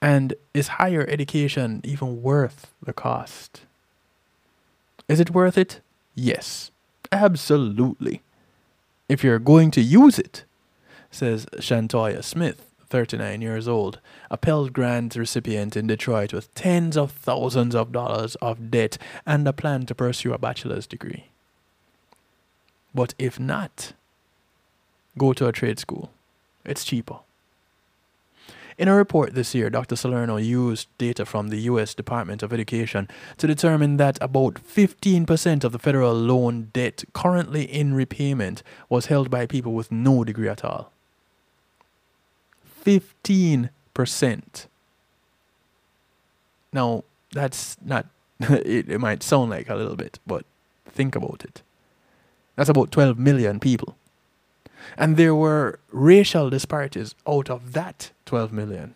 [0.00, 3.62] And is higher education even worth the cost?
[5.08, 5.80] Is it worth it?
[6.14, 6.70] Yes,
[7.12, 8.22] absolutely.
[9.08, 10.44] If you're going to use it,
[11.10, 14.00] says Shantoya Smith, 39 years old,
[14.30, 18.96] a Pell Grant recipient in Detroit with tens of thousands of dollars of debt
[19.26, 21.26] and a plan to pursue a bachelor's degree.
[22.94, 23.92] But if not,
[25.18, 26.10] go to a trade school.
[26.64, 27.18] It's cheaper.
[28.76, 29.94] In a report this year, Dr.
[29.94, 31.94] Salerno used data from the U.S.
[31.94, 33.08] Department of Education
[33.38, 39.30] to determine that about 15% of the federal loan debt currently in repayment was held
[39.30, 40.90] by people with no degree at all.
[42.84, 43.68] 15%.
[46.72, 48.06] Now, that's not,
[48.40, 50.44] it, it might sound like a little bit, but
[50.86, 51.62] think about it.
[52.56, 53.96] That's about 12 million people.
[54.96, 58.94] And there were racial disparities out of that 12 million.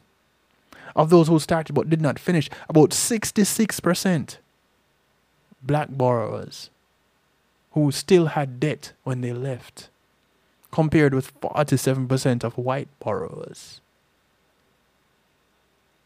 [0.96, 4.38] Of those who started but did not finish, about 66%
[5.62, 6.70] black borrowers
[7.72, 9.88] who still had debt when they left,
[10.70, 13.80] compared with 47% of white borrowers.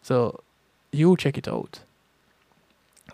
[0.03, 0.41] So
[0.91, 1.81] you check it out.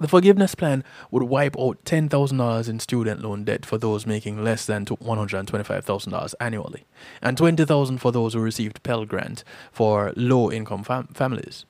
[0.01, 4.65] The forgiveness plan would wipe out $10,000 in student loan debt for those making less
[4.65, 6.85] than $125,000 annually,
[7.21, 9.43] and $20,000 for those who received Pell Grant
[9.73, 11.65] for low income fam- families.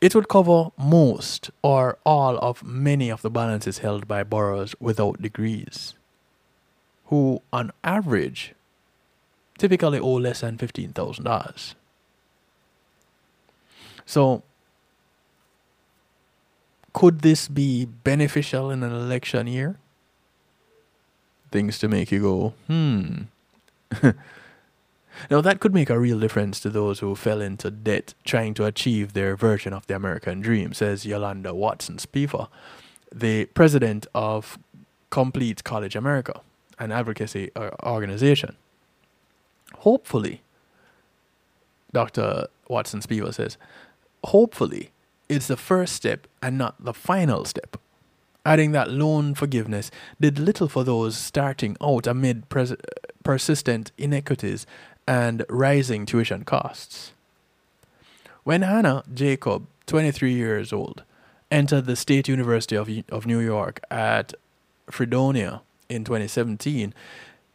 [0.00, 5.22] It would cover most or all of many of the balances held by borrowers without
[5.22, 5.94] degrees,
[7.06, 8.54] who, on average,
[9.56, 11.74] typically owe less than $15,000.
[14.04, 14.42] So,
[16.96, 19.76] could this be beneficial in an election year?
[21.52, 23.24] Things to make you go, hmm.
[25.30, 28.64] now, that could make a real difference to those who fell into debt trying to
[28.64, 32.48] achieve their version of the American dream, says Yolanda Watson Spiva,
[33.14, 34.58] the president of
[35.10, 36.40] Complete College America,
[36.78, 38.56] an advocacy uh, organization.
[39.80, 40.40] Hopefully,
[41.92, 42.46] Dr.
[42.68, 43.58] Watson Spiva says,
[44.24, 44.92] hopefully,
[45.28, 47.76] it's the first step and not the final step.
[48.44, 52.76] Adding that loan forgiveness did little for those starting out amid pres-
[53.24, 54.66] persistent inequities
[55.06, 57.12] and rising tuition costs.
[58.44, 61.02] When Hannah Jacob, 23 years old,
[61.50, 64.34] entered the State University of, of New York at
[64.88, 66.94] Fredonia in 2017,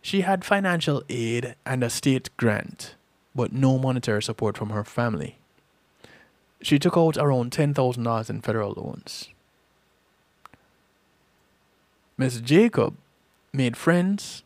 [0.02, 2.96] she had financial aid and a state grant,
[3.34, 5.38] but no monetary support from her family.
[6.62, 9.30] She took out around $10,000 in federal loans.
[12.18, 12.96] Miss Jacob
[13.52, 14.44] made friends,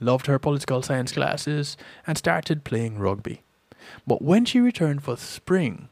[0.00, 1.76] loved her political science classes,
[2.06, 3.42] and started playing rugby.
[4.06, 5.88] But when she returned for spring,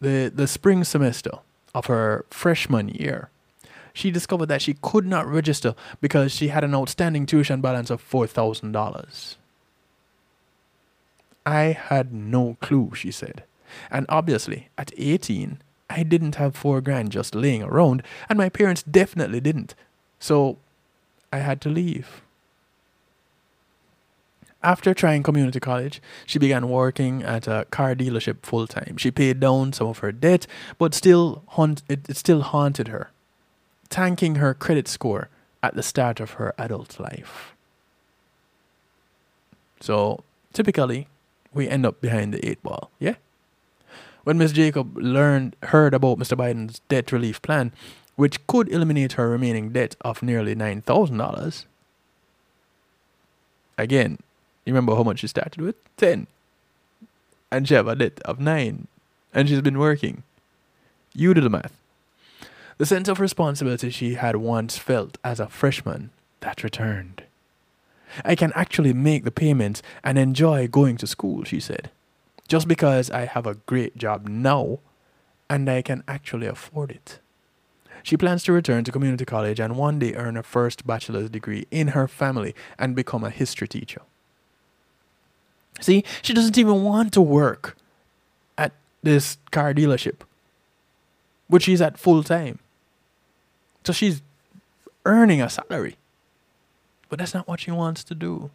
[0.00, 1.38] the, the spring semester
[1.74, 3.30] of her freshman year,
[3.92, 8.02] she discovered that she could not register because she had an outstanding tuition balance of
[8.08, 9.36] $4,000.
[11.44, 13.42] I had no clue, she said.
[13.90, 15.60] And obviously, at 18,
[15.90, 19.74] I didn't have four grand just laying around, and my parents definitely didn't.
[20.18, 20.58] So
[21.32, 22.22] I had to leave.
[24.62, 28.96] After trying community college, she began working at a car dealership full time.
[28.96, 30.46] She paid down some of her debt,
[30.78, 33.10] but still haunt, it, it still haunted her,
[33.88, 35.28] tanking her credit score
[35.62, 37.54] at the start of her adult life.
[39.80, 41.06] So typically,
[41.54, 42.90] we end up behind the eight ball.
[42.98, 43.14] Yeah.
[44.28, 46.36] When Miss Jacob learned heard about Mr.
[46.36, 47.72] Biden's debt relief plan,
[48.16, 51.64] which could eliminate her remaining debt of nearly nine thousand dollars.
[53.78, 54.18] Again,
[54.66, 55.76] You remember how much she started with?
[55.96, 56.26] 10.
[57.50, 58.86] And she have a debt of 9.
[59.32, 60.24] And she's been working.
[61.14, 61.72] You do the math.
[62.76, 66.10] The sense of responsibility she had once felt as a freshman
[66.40, 67.22] that returned.
[68.26, 71.90] I can actually make the payments and enjoy going to school, she said.
[72.48, 74.80] Just because I have a great job now
[75.48, 77.20] and I can actually afford it.
[78.02, 81.66] She plans to return to community college and one day earn her first bachelor's degree
[81.70, 84.02] in her family and become a history teacher.
[85.80, 87.76] See, she doesn't even want to work
[88.56, 88.72] at
[89.02, 90.20] this car dealership,
[91.48, 92.58] but she's at full time.
[93.84, 94.22] So she's
[95.04, 95.96] earning a salary.
[97.08, 98.50] But that's not what she wants to do.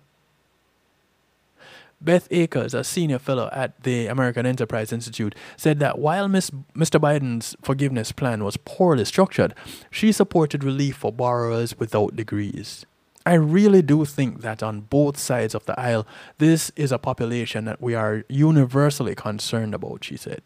[2.04, 6.52] Beth Akers, a senior fellow at the American Enterprise Institute, said that while Ms.
[6.76, 7.00] Mr.
[7.00, 9.54] Biden's forgiveness plan was poorly structured,
[9.90, 12.86] she supported relief for borrowers without degrees.
[13.26, 16.06] I really do think that on both sides of the aisle,
[16.40, 20.42] this is a population that we are universally concerned about, she said.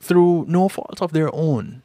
[0.00, 1.82] Through no fault of their own,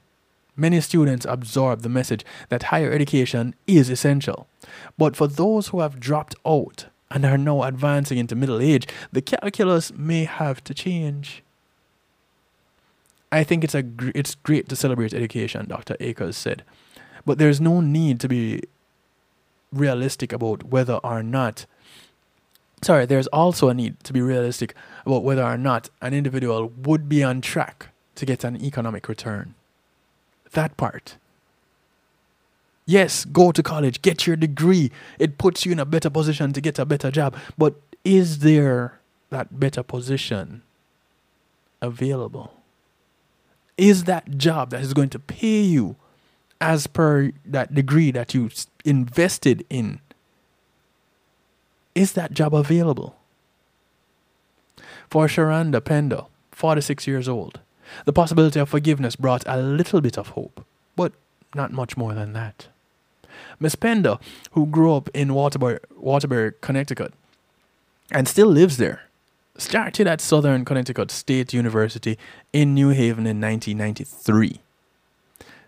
[0.56, 4.48] many students absorb the message that higher education is essential.
[4.96, 9.22] But for those who have dropped out and are now advancing into middle age, the
[9.22, 11.44] calculus may have to change.
[13.32, 15.98] I think it's a gr- it's great to celebrate education, Dr.
[16.00, 16.64] Akers said,
[17.26, 18.62] but there's no need to be
[19.72, 21.66] realistic about whether or not
[22.82, 24.76] sorry, there's also a need to be realistic
[25.06, 29.56] about whether or not an individual would be on track to get an economic return.
[30.52, 31.18] That part.
[32.86, 34.92] Yes, go to college, get your degree.
[35.18, 37.36] It puts you in a better position to get a better job.
[37.58, 39.00] But is there
[39.32, 40.62] that better position
[41.82, 42.54] available?
[43.78, 45.96] Is that job that is going to pay you
[46.62, 48.50] as per that degree that you
[48.86, 50.00] invested in?
[51.96, 53.16] Is that job available?
[55.10, 57.60] For Sharanda Pendo, 46 years old,
[58.06, 60.66] the possibility of forgiveness brought a little bit of hope,
[60.96, 61.14] but
[61.54, 62.68] not much more than that.
[63.60, 64.20] Miss Pendo,
[64.52, 67.14] who grew up in Waterbury, Waterbury, Connecticut,
[68.12, 69.04] and still lives there,
[69.58, 72.18] started at Southern Connecticut State University
[72.54, 74.60] in New Haven in 1993.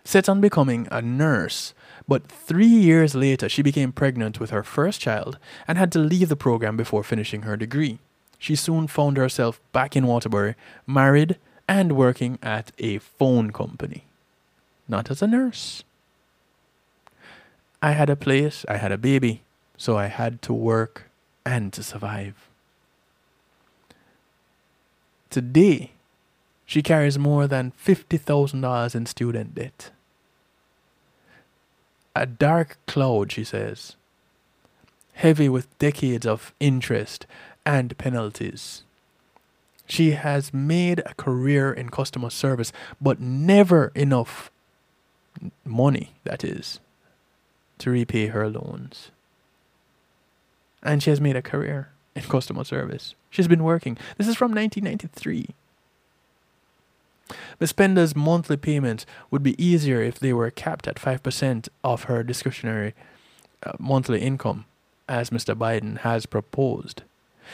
[0.04, 1.74] Set on becoming a nurse,
[2.06, 6.28] but three years later she became pregnant with her first child and had to leave
[6.28, 7.98] the program before finishing her degree.
[8.38, 10.54] She soon found herself back in Waterbury,
[10.86, 11.36] married
[11.68, 14.04] and working at a phone company.
[14.88, 15.84] Not as a nurse.
[17.80, 19.42] I had a place, I had a baby,
[19.76, 21.04] so I had to work
[21.46, 22.48] and to survive.
[25.30, 25.92] Today,
[26.66, 29.90] she carries more than $50,000 in student debt.
[32.16, 33.94] A dark cloud, she says,
[35.14, 37.26] heavy with decades of interest
[37.64, 38.82] and penalties.
[39.86, 44.50] She has made a career in customer service, but never enough
[45.64, 46.80] money, that is,
[47.78, 49.10] to repay her loans.
[50.82, 53.14] And she has made a career in customer service.
[53.30, 53.96] She's been working.
[54.16, 55.54] This is from 1993.
[57.60, 57.72] Ms.
[57.72, 62.94] Penda's monthly payments would be easier if they were capped at 5% of her discretionary
[63.62, 64.64] uh, monthly income,
[65.08, 65.54] as Mr.
[65.54, 67.02] Biden has proposed.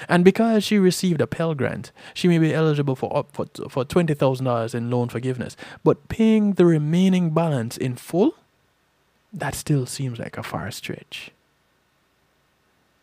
[0.09, 3.85] And because she received a Pell Grant, she may be eligible for up for, for
[3.85, 5.57] $20,000 in loan forgiveness.
[5.83, 8.35] But paying the remaining balance in full?
[9.35, 11.32] That still seems like a far stretch.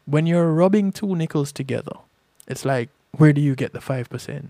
[0.06, 1.98] When you're rubbing two nickels together,
[2.48, 4.48] it's like, where do you get the 5%?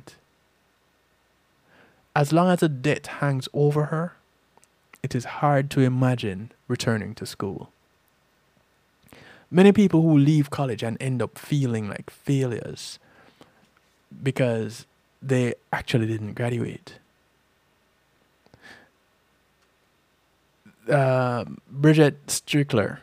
[2.16, 4.14] As long as a debt hangs over her,
[5.02, 7.72] it is hard to imagine returning to school.
[9.50, 13.00] Many people who leave college and end up feeling like failures
[14.22, 14.86] because
[15.22, 17.00] they actually didn't graduate.
[20.92, 22.98] Uh, Bridget Strickler,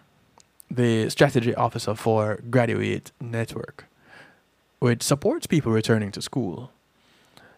[0.71, 3.87] the strategy officer for Graduate Network,
[4.79, 6.71] which supports people returning to school,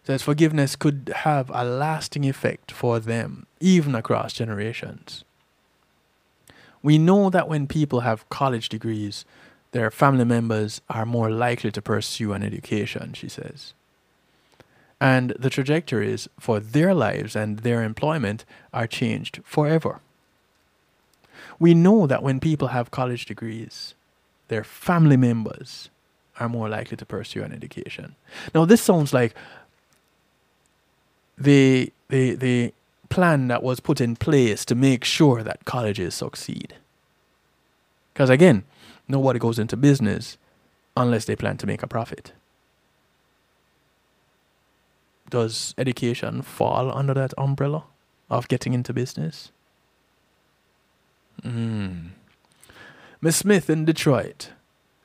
[0.05, 5.25] says forgiveness could have a lasting effect for them, even across generations.
[6.81, 9.25] We know that when people have college degrees,
[9.71, 13.73] their family members are more likely to pursue an education, she says.
[15.01, 19.99] And the trajectories for their lives and their employment are changed forever.
[21.61, 23.93] We know that when people have college degrees,
[24.47, 25.91] their family members
[26.39, 28.15] are more likely to pursue an education.
[28.55, 29.35] Now, this sounds like
[31.37, 32.73] the, the, the
[33.09, 36.73] plan that was put in place to make sure that colleges succeed.
[38.11, 38.63] Because again,
[39.07, 40.39] nobody goes into business
[40.97, 42.31] unless they plan to make a profit.
[45.29, 47.83] Does education fall under that umbrella
[48.31, 49.51] of getting into business?
[51.43, 52.09] Mm.
[53.21, 54.49] Miss Smith in Detroit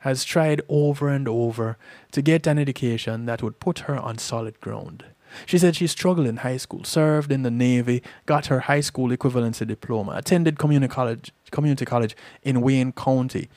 [0.01, 1.77] has tried over and over
[2.13, 5.05] to get an education that would put her on solid ground.
[5.45, 9.11] She said she struggled in high school, served in the Navy, got her high school
[9.11, 13.49] equivalency diploma, attended community college, community college in Wayne County,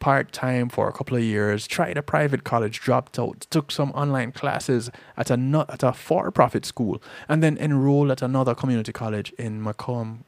[0.00, 3.90] part time for a couple of years, tried a private college, dropped out, took some
[3.92, 8.92] online classes at a at a for profit school, and then enrolled at another community
[8.92, 10.24] college in Macomb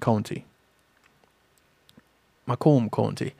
[0.00, 0.44] County.
[2.48, 3.34] Macomb County.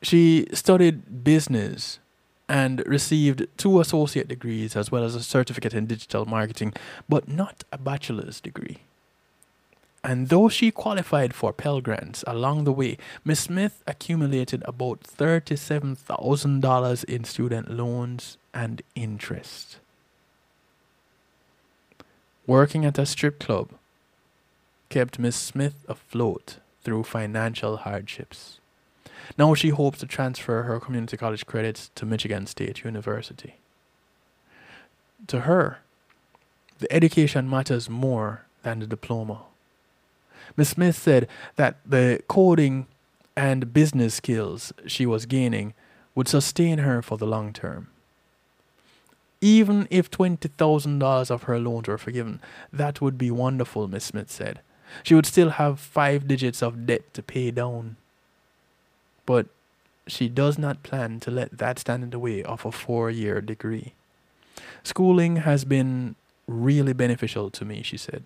[0.00, 1.98] She studied business
[2.48, 6.72] and received two associate degrees as well as a certificate in digital marketing,
[7.08, 8.78] but not a bachelor's degree.
[10.02, 17.04] And though she qualified for Pell Grants along the way, Miss Smith accumulated about $37,000
[17.04, 19.80] in student loans and interest.
[22.46, 23.70] Working at a strip club
[24.88, 26.58] kept Miss Smith afloat
[26.88, 28.60] through financial hardships.
[29.36, 33.56] Now she hopes to transfer her community college credits to Michigan State University.
[35.26, 35.80] To her,
[36.78, 39.42] the education matters more than the diploma.
[40.56, 40.70] Ms.
[40.70, 42.86] Smith said that the coding
[43.36, 45.74] and business skills she was gaining
[46.14, 47.88] would sustain her for the long term.
[49.42, 52.40] Even if $20,000 of her loans were forgiven,
[52.72, 54.60] that would be wonderful, Miss Smith said.
[55.02, 57.96] She would still have five digits of debt to pay down.
[59.26, 59.46] But
[60.06, 63.40] she does not plan to let that stand in the way of a four year
[63.40, 63.92] degree.
[64.82, 66.14] Schooling has been
[66.46, 68.24] really beneficial to me, she said.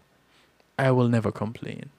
[0.79, 1.91] I will never complain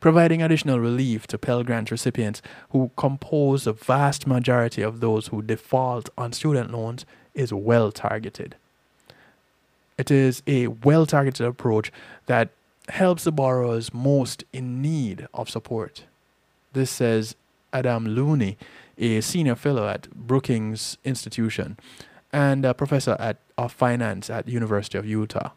[0.00, 5.42] providing additional relief to Pell Grant recipients who compose the vast majority of those who
[5.42, 7.04] default on student loans
[7.34, 8.56] is well targeted.
[9.98, 11.92] It is a well targeted approach
[12.26, 12.48] that
[12.94, 16.04] helps the borrowers most in need of support.
[16.72, 17.36] This says
[17.72, 18.56] Adam Looney,
[18.98, 21.78] a senior fellow at Brookings Institution
[22.32, 25.50] and a professor at, of finance at University of Utah.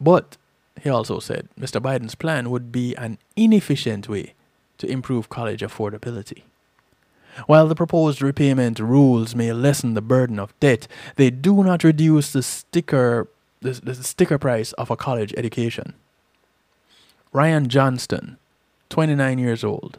[0.00, 0.36] But
[0.80, 1.80] he also said Mr.
[1.80, 4.34] Biden's plan would be an inefficient way
[4.78, 6.42] to improve college affordability.
[7.46, 12.32] While the proposed repayment rules may lessen the burden of debt, they do not reduce
[12.32, 13.28] the sticker,
[13.60, 15.94] the, the sticker price of a college education.
[17.32, 18.38] Ryan Johnston,
[18.88, 19.98] 29 years old,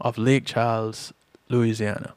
[0.00, 1.12] of Lake Charles,
[1.48, 2.14] Louisiana.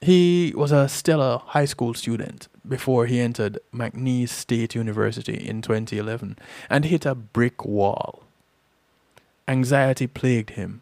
[0.00, 6.36] He was a stellar high school student before he entered McNeese State University in 2011
[6.68, 8.24] and hit a brick wall.
[9.48, 10.80] Anxiety plagued him.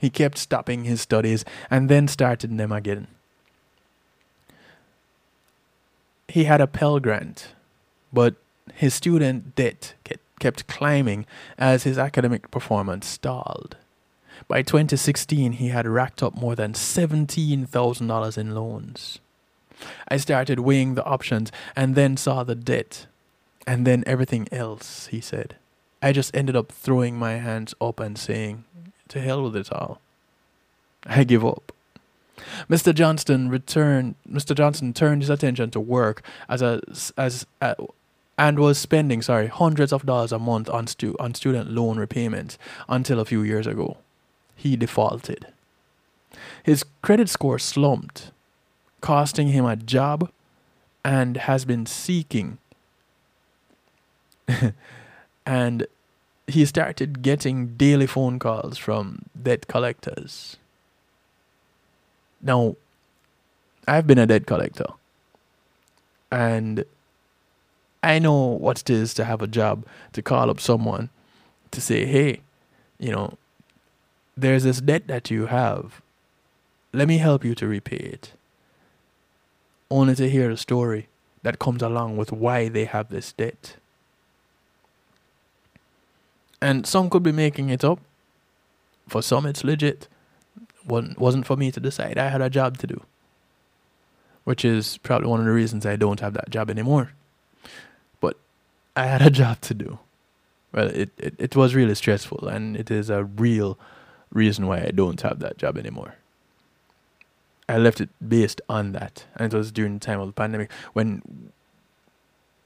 [0.00, 3.08] He kept stopping his studies and then started them again.
[6.28, 7.54] He had a Pell Grant,
[8.12, 8.36] but
[8.74, 9.94] his student debt
[10.38, 11.26] kept climbing
[11.56, 13.76] as his academic performance stalled.
[14.46, 19.18] By 2016, he had racked up more than $17,000 in loans.
[20.06, 23.06] I started weighing the options and then saw the debt
[23.66, 25.56] and then everything else, he said.
[26.00, 28.64] I just ended up throwing my hands up and saying,
[29.08, 30.00] To hell with it all.
[31.04, 31.72] I give up.
[32.68, 32.94] Mr.
[32.94, 34.14] Johnston returned.
[34.30, 34.54] Mr.
[34.54, 36.80] Johnson turned his attention to work as a
[37.16, 37.76] as a,
[38.38, 42.58] and was spending sorry hundreds of dollars a month on stu- on student loan repayments
[42.88, 43.96] until a few years ago.
[44.54, 45.46] He defaulted.
[46.62, 48.30] His credit score slumped
[49.00, 50.30] costing him a job
[51.04, 52.58] and has been seeking.
[55.46, 55.86] and
[56.46, 60.56] he started getting daily phone calls from debt collectors.
[62.40, 62.76] Now,
[63.86, 64.86] I've been a debt collector.
[66.30, 66.84] And
[68.02, 71.10] I know what it is to have a job, to call up someone
[71.70, 72.40] to say, hey,
[72.98, 73.38] you know,
[74.36, 76.00] there's this debt that you have.
[76.92, 78.32] Let me help you to repay it
[79.90, 81.08] only to hear a story
[81.42, 83.76] that comes along with why they have this debt.
[86.60, 88.00] And some could be making it up.
[89.08, 90.08] For some, it's legit.
[90.84, 92.18] One wasn't for me to decide.
[92.18, 93.02] I had a job to do,
[94.44, 97.12] which is probably one of the reasons I don't have that job anymore.
[98.20, 98.36] But
[98.96, 99.98] I had a job to do.
[100.72, 103.78] Well, it, it, it was really stressful, and it is a real
[104.30, 106.16] reason why I don't have that job anymore.
[107.68, 109.26] I left it based on that.
[109.36, 111.52] And it was during the time of the pandemic when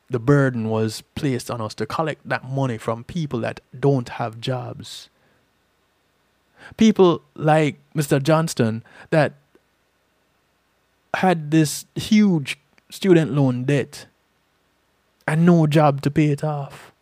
[0.09, 4.41] the burden was placed on us to collect that money from people that don't have
[4.41, 5.09] jobs.
[6.77, 8.23] People like Mr.
[8.23, 9.35] Johnston that
[11.15, 12.59] had this huge
[12.91, 14.07] student loan debt
[15.27, 16.93] and no job to pay it off.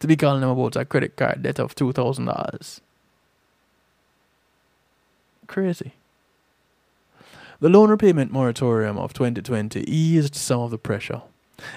[0.00, 2.80] To be calling them about a credit card debt of two thousand dollars.
[5.48, 5.94] Crazy.
[7.60, 11.22] The loan repayment moratorium of 2020 eased some of the pressure.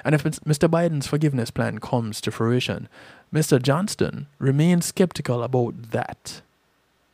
[0.05, 0.69] And if Mr.
[0.69, 2.87] Biden's forgiveness plan comes to fruition,
[3.33, 3.59] Mr.
[3.59, 6.41] Johnston remains skeptical about that.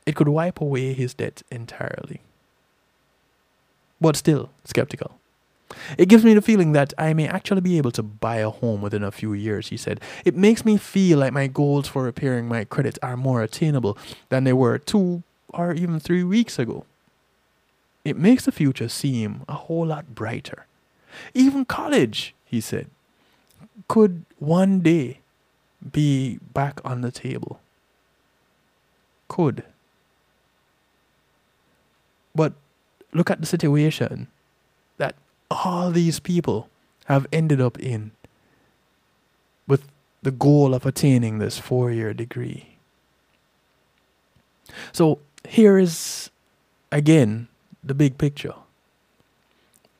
[0.07, 2.21] It could wipe away his debt entirely.
[3.99, 5.19] But still skeptical.
[5.97, 8.81] It gives me the feeling that I may actually be able to buy a home
[8.81, 9.99] within a few years, he said.
[10.23, 13.97] It makes me feel like my goals for repairing my credit are more attainable
[14.29, 16.85] than they were two or even three weeks ago.
[18.05, 20.67] It makes the future seem a whole lot brighter.
[21.33, 22.87] Even college, he said,
[23.89, 25.19] could one day
[25.91, 27.59] be back on the table.
[29.27, 29.65] Could.
[32.37, 32.53] But
[33.13, 34.27] look at the situation
[34.97, 35.15] that
[35.49, 36.69] all these people
[37.05, 38.11] have ended up in
[39.67, 39.89] with
[40.21, 42.77] the goal of attaining this four year degree.
[44.91, 45.17] So
[45.49, 46.29] here is
[46.91, 47.47] again
[47.83, 48.53] the big picture.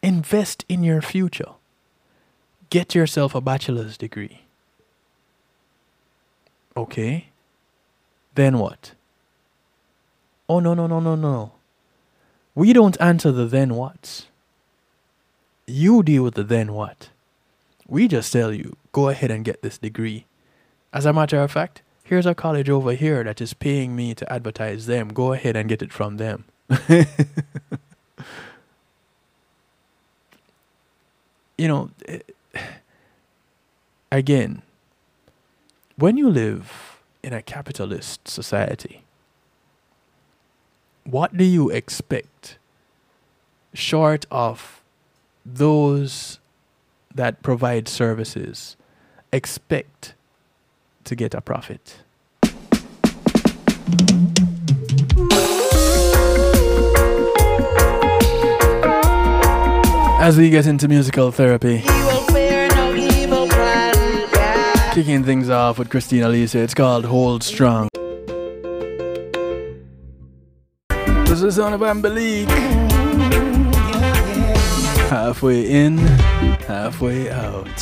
[0.04, 1.58] Invest in your future.
[2.70, 4.42] Get yourself a bachelor's degree.
[6.76, 7.30] Okay.
[8.36, 8.92] Then what?
[10.48, 11.57] Oh, no, no, no, no, no.
[12.58, 14.26] We don't answer the then what.
[15.68, 17.10] You deal with the then what.
[17.88, 20.26] We just tell you, go ahead and get this degree.
[20.92, 24.34] As a matter of fact, here's a college over here that is paying me to
[24.34, 25.10] advertise them.
[25.10, 26.46] Go ahead and get it from them.
[31.60, 32.22] you know, eh,
[34.12, 34.64] again,
[35.96, 39.04] when you live in a capitalist society,
[41.08, 42.58] what do you expect
[43.74, 44.84] short of
[45.46, 46.40] those
[47.16, 48.76] that provide services
[49.32, 50.16] expect
[51.06, 52.00] to get a profit?
[60.20, 61.84] As we get into musical therapy,
[64.94, 67.88] kicking things off with Christina Lisa, it's called Hold Strong.
[71.38, 72.50] This is sound of Ambelique.
[75.08, 76.00] Halfway in,
[76.66, 77.80] halfway out.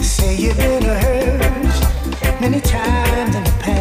[0.00, 3.75] Say you've been hurt many times in the past.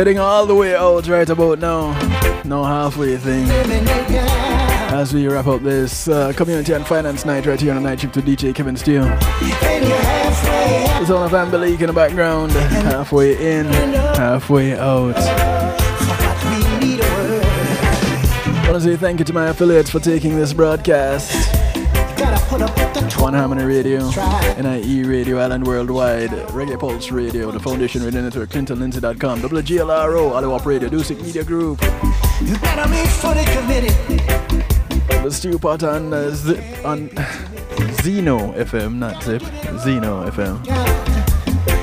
[0.00, 1.92] Heading all the way out right about now.
[2.44, 3.46] No halfway thing.
[3.50, 8.00] As we wrap up this uh, community and finance night right here on the night
[8.00, 9.00] shift to DJ Kevin Stew.
[9.00, 9.10] The
[11.04, 12.52] sound of Ambelique in the background.
[12.52, 15.18] Halfway in, halfway out.
[18.56, 21.59] I want to say thank you to my affiliates for taking this broadcast.
[22.50, 24.10] One Harmony Radio,
[24.60, 30.88] NIE Radio, Island Worldwide, Reggae Pulse Radio, the Foundation Radio Network, ClintonLindsay.com, WGLRO, Ottawa Radio,
[30.88, 31.80] Dusic Media Group.
[32.42, 33.94] You gotta be fully committed.
[35.22, 37.08] The Stew Pot on, uh, Zip, on
[38.02, 39.42] Zeno FM, not Zip,
[39.78, 40.66] Zeno FM.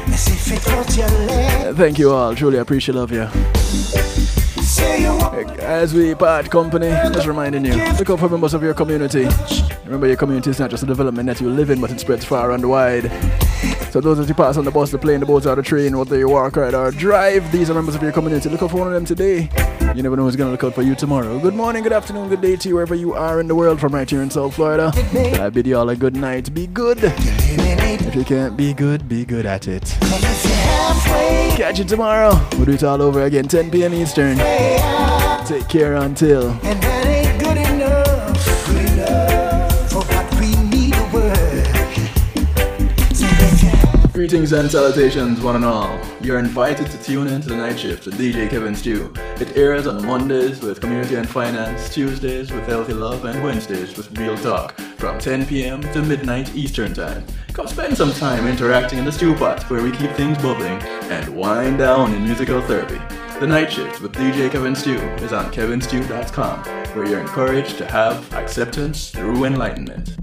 [0.10, 1.76] As if it was your leg.
[1.78, 4.07] Thank you all, truly appreciate love you.
[5.38, 9.28] As we part company, just reminding you, look out for members of your community.
[9.86, 12.26] Remember, your community is not just a development that you live in, but it spreads
[12.26, 13.12] far and wide.
[13.92, 15.96] So those that you pass on the bus, the plane, the boat, or the train,
[15.96, 18.50] whether you walk, ride, or drive, these are members of your community.
[18.50, 19.48] Look out for one of them today.
[19.96, 21.38] You never know who's gonna look out for you tomorrow.
[21.38, 23.94] Good morning, good afternoon, good day to you wherever you are in the world from
[23.94, 24.92] right here in South Florida.
[25.40, 26.52] I bid you all a good night.
[26.52, 26.98] Be good.
[27.02, 29.84] If you can't be good, be good at it.
[31.58, 32.32] Catch you tomorrow.
[32.54, 33.94] We'll do it all over again, 10 p.m.
[33.94, 34.38] Eastern.
[35.48, 36.50] Take care until.
[36.50, 41.34] And that ain't good enough, good enough for what we need to work.
[44.14, 45.98] Greetings and salutations, one and all.
[46.20, 49.14] You're invited to tune in to the night shift with DJ Kevin Stew.
[49.40, 54.20] It airs on Mondays with Community and Finance, Tuesdays with Healthy Love, and Wednesdays with
[54.20, 55.80] Real Talk from 10 p.m.
[55.94, 57.24] to midnight Eastern Time.
[57.54, 61.30] Come spend some time interacting in the stew pot where we keep things bubbling and
[61.30, 63.00] wind down in musical therapy.
[63.40, 66.60] The Night Shift with DJ Kevin Stew is on kevinstew.com
[66.96, 70.18] where you're encouraged to have acceptance through enlightenment.